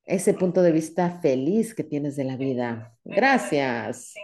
ese 0.06 0.34
punto 0.34 0.64
de 0.64 0.72
vista 0.72 1.20
feliz 1.22 1.76
que 1.76 1.84
tienes 1.84 2.16
de 2.16 2.24
la 2.24 2.38
vida. 2.38 2.92
Gracias, 3.04 4.16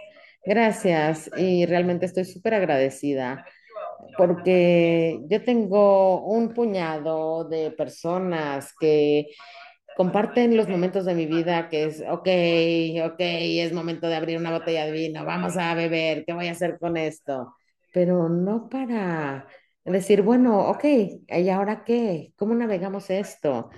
gracias. 0.44 1.30
Y 1.36 1.66
realmente 1.66 2.06
estoy 2.06 2.24
súper 2.24 2.54
agradecida 2.54 3.44
porque 4.16 5.20
yo 5.28 5.42
tengo 5.44 6.24
un 6.26 6.54
puñado 6.54 7.44
de 7.44 7.70
personas 7.70 8.74
que 8.78 9.28
comparten 9.96 10.56
los 10.56 10.68
momentos 10.68 11.04
de 11.04 11.14
mi 11.14 11.26
vida 11.26 11.68
que 11.68 11.84
es, 11.84 12.00
ok, 12.02 12.28
ok, 13.12 13.16
es 13.18 13.72
momento 13.72 14.08
de 14.08 14.16
abrir 14.16 14.38
una 14.38 14.52
botella 14.52 14.86
de 14.86 14.92
vino, 14.92 15.24
vamos 15.24 15.56
a 15.56 15.74
beber, 15.74 16.24
¿qué 16.24 16.32
voy 16.34 16.48
a 16.48 16.52
hacer 16.52 16.78
con 16.78 16.96
esto? 16.96 17.54
Pero 17.92 18.28
no 18.28 18.68
para 18.68 19.46
decir, 19.84 20.22
bueno, 20.22 20.68
ok, 20.68 20.84
¿y 21.28 21.48
ahora 21.48 21.84
qué? 21.84 22.32
¿Cómo 22.36 22.54
navegamos 22.54 23.08
esto? 23.10 23.70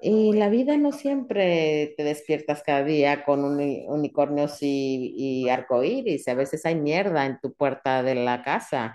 Y 0.00 0.34
la 0.34 0.48
vida 0.48 0.76
no 0.76 0.92
siempre 0.92 1.94
te 1.96 2.04
despiertas 2.04 2.62
cada 2.62 2.84
día 2.84 3.24
con 3.24 3.44
uni- 3.44 3.84
unicornios 3.88 4.58
y, 4.62 5.14
y 5.16 5.48
arcoíris, 5.48 6.28
a 6.28 6.34
veces 6.34 6.64
hay 6.66 6.74
mierda 6.76 7.26
en 7.26 7.38
tu 7.40 7.54
puerta 7.54 8.02
de 8.02 8.14
la 8.14 8.42
casa 8.42 8.94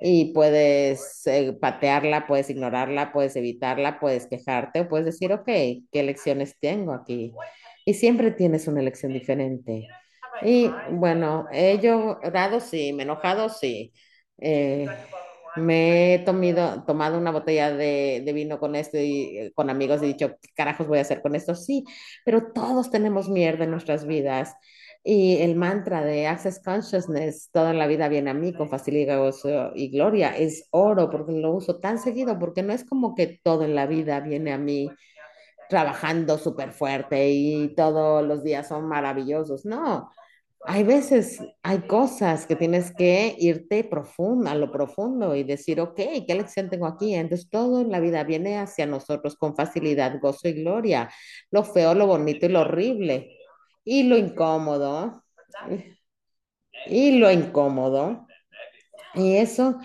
y 0.00 0.32
puedes 0.32 1.26
eh, 1.26 1.52
patearla, 1.60 2.26
puedes 2.26 2.50
ignorarla, 2.50 3.12
puedes 3.12 3.36
evitarla, 3.36 4.00
puedes 4.00 4.26
quejarte 4.26 4.80
o 4.80 4.88
puedes 4.88 5.06
decir, 5.06 5.32
ok, 5.32 5.46
¿qué 5.46 5.82
elecciones 5.92 6.56
tengo 6.60 6.92
aquí? 6.92 7.32
Y 7.84 7.94
siempre 7.94 8.30
tienes 8.30 8.66
una 8.68 8.80
elección 8.80 9.12
diferente. 9.12 9.88
Y 10.42 10.70
bueno, 10.90 11.46
he 11.52 11.78
llorado, 11.78 12.60
sí, 12.60 12.92
me 12.92 13.02
he 13.02 13.06
enojado, 13.06 13.48
sí. 13.48 13.92
Eh, 14.38 14.86
me 15.56 16.14
he 16.14 16.18
tomido, 16.20 16.84
tomado 16.84 17.16
una 17.18 17.30
botella 17.30 17.72
de, 17.72 18.22
de 18.24 18.32
vino 18.32 18.58
con 18.58 18.74
esto 18.74 18.98
y 18.98 19.38
eh, 19.38 19.52
con 19.54 19.70
amigos 19.70 20.02
y 20.02 20.06
dicho, 20.06 20.36
¿qué 20.40 20.48
carajos 20.54 20.88
voy 20.88 20.98
a 20.98 21.02
hacer 21.02 21.22
con 21.22 21.34
esto? 21.36 21.54
Sí, 21.54 21.84
pero 22.24 22.52
todos 22.52 22.90
tenemos 22.90 23.28
mierda 23.28 23.64
en 23.64 23.70
nuestras 23.70 24.06
vidas. 24.06 24.54
Y 25.06 25.36
el 25.42 25.54
mantra 25.54 26.02
de 26.02 26.26
Access 26.26 26.62
Consciousness, 26.64 27.50
toda 27.52 27.74
la 27.74 27.86
vida 27.86 28.08
viene 28.08 28.30
a 28.30 28.34
mí 28.34 28.54
con 28.54 28.70
facilidad, 28.70 29.18
gozo 29.18 29.72
y 29.74 29.88
gloria, 29.90 30.34
es 30.34 30.66
oro 30.70 31.10
porque 31.10 31.32
lo 31.32 31.52
uso 31.52 31.78
tan 31.78 31.98
seguido, 31.98 32.38
porque 32.38 32.62
no 32.62 32.72
es 32.72 32.84
como 32.84 33.14
que 33.14 33.38
todo 33.42 33.64
en 33.64 33.74
la 33.74 33.86
vida 33.86 34.20
viene 34.20 34.52
a 34.54 34.58
mí 34.58 34.90
trabajando 35.68 36.38
súper 36.38 36.72
fuerte 36.72 37.30
y 37.30 37.74
todos 37.74 38.26
los 38.26 38.42
días 38.42 38.68
son 38.68 38.88
maravillosos. 38.88 39.66
No, 39.66 40.10
hay 40.66 40.82
veces, 40.84 41.40
hay 41.62 41.80
cosas 41.80 42.46
que 42.46 42.56
tienes 42.56 42.90
que 42.96 43.36
irte 43.38 43.84
profundo, 43.84 44.48
a 44.48 44.54
lo 44.54 44.72
profundo 44.72 45.36
y 45.36 45.44
decir, 45.44 45.80
ok, 45.80 45.96
¿qué 46.26 46.34
lección 46.34 46.70
tengo 46.70 46.86
aquí? 46.86 47.14
Entonces 47.14 47.50
todo 47.50 47.82
en 47.82 47.90
la 47.90 48.00
vida 48.00 48.24
viene 48.24 48.56
hacia 48.58 48.86
nosotros 48.86 49.36
con 49.36 49.54
facilidad, 49.54 50.18
gozo 50.20 50.48
y 50.48 50.54
gloria, 50.54 51.10
lo 51.50 51.62
feo, 51.64 51.94
lo 51.94 52.06
bonito 52.06 52.46
y 52.46 52.48
lo 52.48 52.60
horrible 52.62 53.33
y 53.84 54.04
lo 54.04 54.16
incómodo 54.16 55.22
y 56.86 57.18
lo 57.18 57.30
incómodo. 57.30 58.26
Y 59.14 59.36
eso 59.36 59.80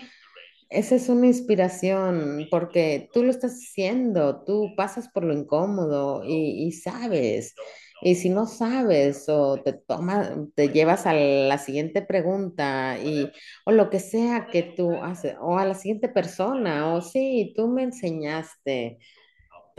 esa 0.70 0.96
es 0.96 1.08
una 1.08 1.26
inspiración 1.28 2.48
porque 2.50 3.10
tú 3.12 3.24
lo 3.24 3.30
estás 3.30 3.52
haciendo, 3.54 4.44
tú 4.44 4.74
pasas 4.76 5.08
por 5.10 5.24
lo 5.24 5.34
incómodo 5.34 6.24
y, 6.24 6.66
y 6.66 6.72
sabes. 6.72 7.54
Y 8.02 8.16
si 8.16 8.30
no 8.30 8.46
sabes 8.46 9.28
o 9.28 9.62
te 9.62 9.74
toma, 9.74 10.46
te 10.56 10.70
llevas 10.70 11.06
a 11.06 11.14
la 11.14 11.58
siguiente 11.58 12.02
pregunta 12.02 12.98
y 13.02 13.30
o 13.66 13.72
lo 13.72 13.90
que 13.90 14.00
sea 14.00 14.48
que 14.52 14.62
tú 14.62 14.92
haces 15.02 15.36
o 15.40 15.58
a 15.58 15.66
la 15.66 15.74
siguiente 15.74 16.08
persona 16.08 16.94
o 16.94 17.02
sí, 17.02 17.52
tú 17.56 17.68
me 17.68 17.84
enseñaste 17.84 18.98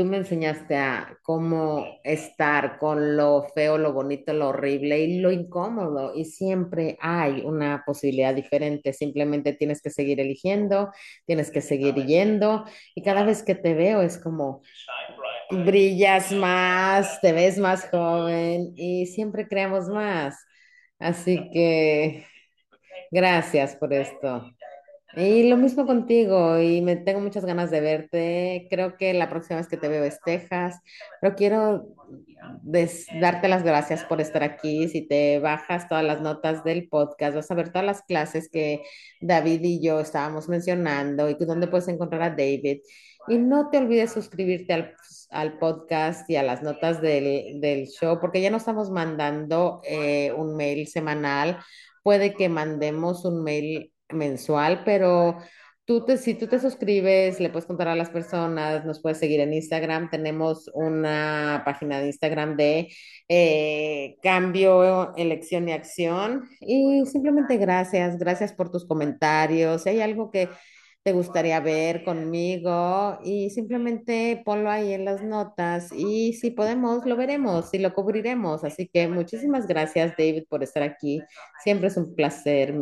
Tú 0.02 0.08
me 0.08 0.18
enseñaste 0.18 0.78
a 0.78 1.16
cómo 1.22 1.86
estar 2.04 2.80
con 2.80 3.16
lo 3.18 3.44
feo, 3.54 3.78
lo 3.78 3.94
bonito, 3.94 4.34
lo 4.34 4.48
horrible 4.48 5.00
y 5.02 5.20
lo 5.20 5.32
incómodo. 5.32 6.14
Y 6.16 6.26
siempre 6.26 6.98
hay 7.00 7.42
una 7.42 7.84
posibilidad 7.86 8.34
diferente. 8.34 8.94
Simplemente 8.94 9.54
tienes 9.54 9.80
que 9.80 9.92
seguir 9.92 10.20
eligiendo, 10.20 10.92
tienes 11.28 11.52
que 11.52 11.62
seguir 11.62 11.94
yendo. 12.04 12.66
Y 12.96 13.04
cada 13.04 13.24
vez 13.24 13.44
que 13.44 13.54
te 13.54 13.76
veo 13.76 14.02
es 14.02 14.18
como 14.18 14.64
brillas 15.52 16.32
más, 16.32 17.22
te 17.22 17.32
ves 17.32 17.60
más 17.60 17.88
joven 17.92 18.74
y 18.76 19.06
siempre 19.06 19.48
creamos 19.48 19.88
más. 19.88 20.36
Así 20.98 21.48
que 21.54 22.26
gracias 23.12 23.76
por 23.76 23.94
esto. 23.94 24.52
Y 25.18 25.50
lo 25.50 25.58
mismo 25.58 25.86
contigo, 25.86 26.58
y 26.60 26.82
me 26.82 26.96
tengo 26.96 27.20
muchas 27.20 27.44
ganas 27.44 27.70
de 27.70 27.82
verte. 27.82 28.68
Creo 28.70 28.96
que 28.96 29.14
la 29.14 29.30
próxima 29.30 29.58
vez 29.58 29.68
que 29.68 29.76
te 29.76 29.90
veo 29.90 30.06
es 30.06 30.22
Texas, 30.24 30.80
pero 31.20 31.36
quiero 31.36 31.96
des- 32.62 33.08
darte 33.20 33.50
las 33.50 33.64
gracias 33.64 34.06
por 34.06 34.22
estar 34.22 34.42
aquí. 34.44 34.88
Si 34.88 35.06
te 35.08 35.40
bajas 35.40 35.90
todas 35.90 36.06
las 36.06 36.22
notas 36.22 36.64
del 36.64 36.88
podcast, 36.88 37.36
vas 37.36 37.52
a 37.52 37.56
ver 37.56 37.70
todas 37.74 37.86
las 37.86 38.04
clases 38.04 38.48
que 38.50 38.84
David 39.20 39.62
y 39.64 39.82
yo 39.82 40.00
estábamos 40.00 40.48
mencionando 40.48 41.30
y 41.30 41.36
que 41.38 41.46
donde 41.46 41.68
puedes 41.68 41.90
encontrar 41.90 42.22
a 42.22 42.30
David. 42.30 42.80
Y 43.28 43.38
no 43.38 43.70
te 43.70 43.80
olvides 43.80 44.14
suscribirte 44.14 44.74
al, 44.74 44.96
al 45.30 45.60
podcast 45.60 46.30
y 46.30 46.38
a 46.38 46.44
las 46.44 46.64
notas 46.64 47.02
del, 47.02 47.60
del 47.60 47.88
show, 47.88 48.18
porque 48.22 48.42
ya 48.42 48.50
no 48.50 48.58
estamos 48.58 48.90
mandando 48.90 49.82
eh, 49.84 50.32
un 50.38 50.56
mail 50.56 50.88
semanal. 50.88 51.58
Puede 52.02 52.34
que 52.34 52.50
mandemos 52.50 53.26
un 53.26 53.44
mail 53.44 53.91
mensual, 54.14 54.84
pero 54.86 55.38
tú 55.86 56.06
te, 56.06 56.18
si 56.18 56.36
tú 56.36 56.48
te 56.48 56.60
suscribes, 56.60 57.40
le 57.40 57.50
puedes 57.50 57.66
contar 57.66 57.88
a 57.88 57.96
las 57.96 58.10
personas, 58.10 58.86
nos 58.86 59.02
puedes 59.02 59.18
seguir 59.18 59.40
en 59.42 59.54
Instagram, 59.54 60.10
tenemos 60.10 60.70
una 60.74 61.64
página 61.66 62.00
de 62.00 62.08
Instagram 62.08 62.56
de 62.56 62.90
eh, 63.28 64.16
cambio, 64.22 65.16
elección 65.18 65.68
y 65.68 65.74
acción. 65.74 66.48
Y 66.60 67.06
simplemente 67.06 67.58
gracias, 67.58 68.18
gracias 68.18 68.54
por 68.54 68.72
tus 68.72 68.86
comentarios. 68.86 69.84
Si 69.84 69.90
hay 69.90 70.02
algo 70.02 70.32
que 70.32 70.50
te 71.04 71.14
gustaría 71.14 71.60
ver 71.60 72.04
conmigo 72.04 73.20
y 73.24 73.50
simplemente 73.50 74.42
ponlo 74.46 74.70
ahí 74.70 74.94
en 74.94 75.06
las 75.06 75.24
notas 75.24 75.92
y 75.92 76.34
si 76.34 76.52
podemos, 76.52 77.06
lo 77.06 77.16
veremos 77.16 77.74
y 77.74 77.80
lo 77.80 77.94
cubriremos. 77.94 78.64
Así 78.64 78.88
que 78.88 79.08
muchísimas 79.08 79.68
gracias, 79.68 80.14
David, 80.18 80.44
por 80.48 80.64
estar 80.64 80.84
aquí. 80.84 81.22
Siempre 81.64 81.88
es 81.88 81.98
un 81.98 82.16
placer. 82.16 82.76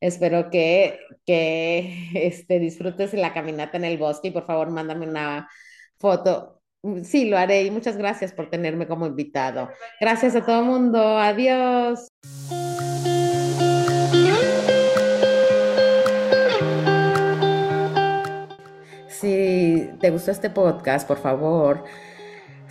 Espero 0.00 0.50
que, 0.50 0.98
que 1.24 2.10
este, 2.14 2.58
disfrutes 2.58 3.14
la 3.14 3.32
caminata 3.32 3.78
en 3.78 3.84
el 3.84 3.98
bosque 3.98 4.28
y 4.28 4.32
por 4.32 4.46
favor 4.46 4.70
mándame 4.70 5.08
una 5.08 5.48
foto. 5.98 6.60
Sí, 7.04 7.26
lo 7.26 7.38
haré 7.38 7.62
y 7.62 7.70
muchas 7.70 7.96
gracias 7.96 8.32
por 8.32 8.50
tenerme 8.50 8.88
como 8.88 9.06
invitado. 9.06 9.70
Gracias 10.00 10.34
a 10.36 10.44
todo 10.44 10.60
el 10.60 10.66
mundo. 10.66 11.00
Adiós. 11.18 12.08
Te 20.02 20.10
gustó 20.10 20.30
este 20.30 20.50
podcast, 20.50 21.08
por 21.08 21.16
favor, 21.16 21.84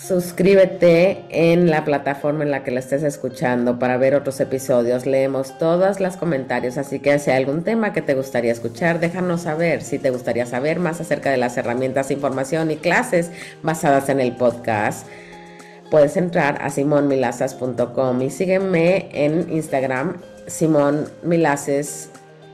Suscríbete 0.07 1.25
en 1.29 1.69
la 1.69 1.85
plataforma 1.85 2.43
en 2.43 2.49
la 2.49 2.63
que 2.63 2.71
la 2.71 2.79
estés 2.79 3.03
escuchando 3.03 3.77
para 3.77 3.97
ver 3.97 4.15
otros 4.15 4.39
episodios. 4.39 5.05
Leemos 5.05 5.59
todos 5.59 5.99
los 5.99 6.17
comentarios, 6.17 6.79
así 6.79 6.99
que 6.99 7.19
si 7.19 7.29
hay 7.29 7.37
algún 7.37 7.63
tema 7.63 7.93
que 7.93 8.01
te 8.01 8.15
gustaría 8.15 8.51
escuchar, 8.51 8.99
déjanos 8.99 9.41
saber. 9.41 9.83
Si 9.83 9.99
te 9.99 10.09
gustaría 10.09 10.47
saber 10.47 10.79
más 10.79 10.99
acerca 11.01 11.29
de 11.29 11.37
las 11.37 11.55
herramientas, 11.55 12.09
información 12.09 12.71
y 12.71 12.77
clases 12.77 13.29
basadas 13.61 14.09
en 14.09 14.21
el 14.21 14.35
podcast, 14.35 15.05
puedes 15.91 16.17
entrar 16.17 16.57
a 16.63 16.71
simonmilaces.com 16.71 18.21
y 18.23 18.31
sígueme 18.31 19.07
en 19.13 19.53
Instagram, 19.53 20.17
Simón 20.47 21.09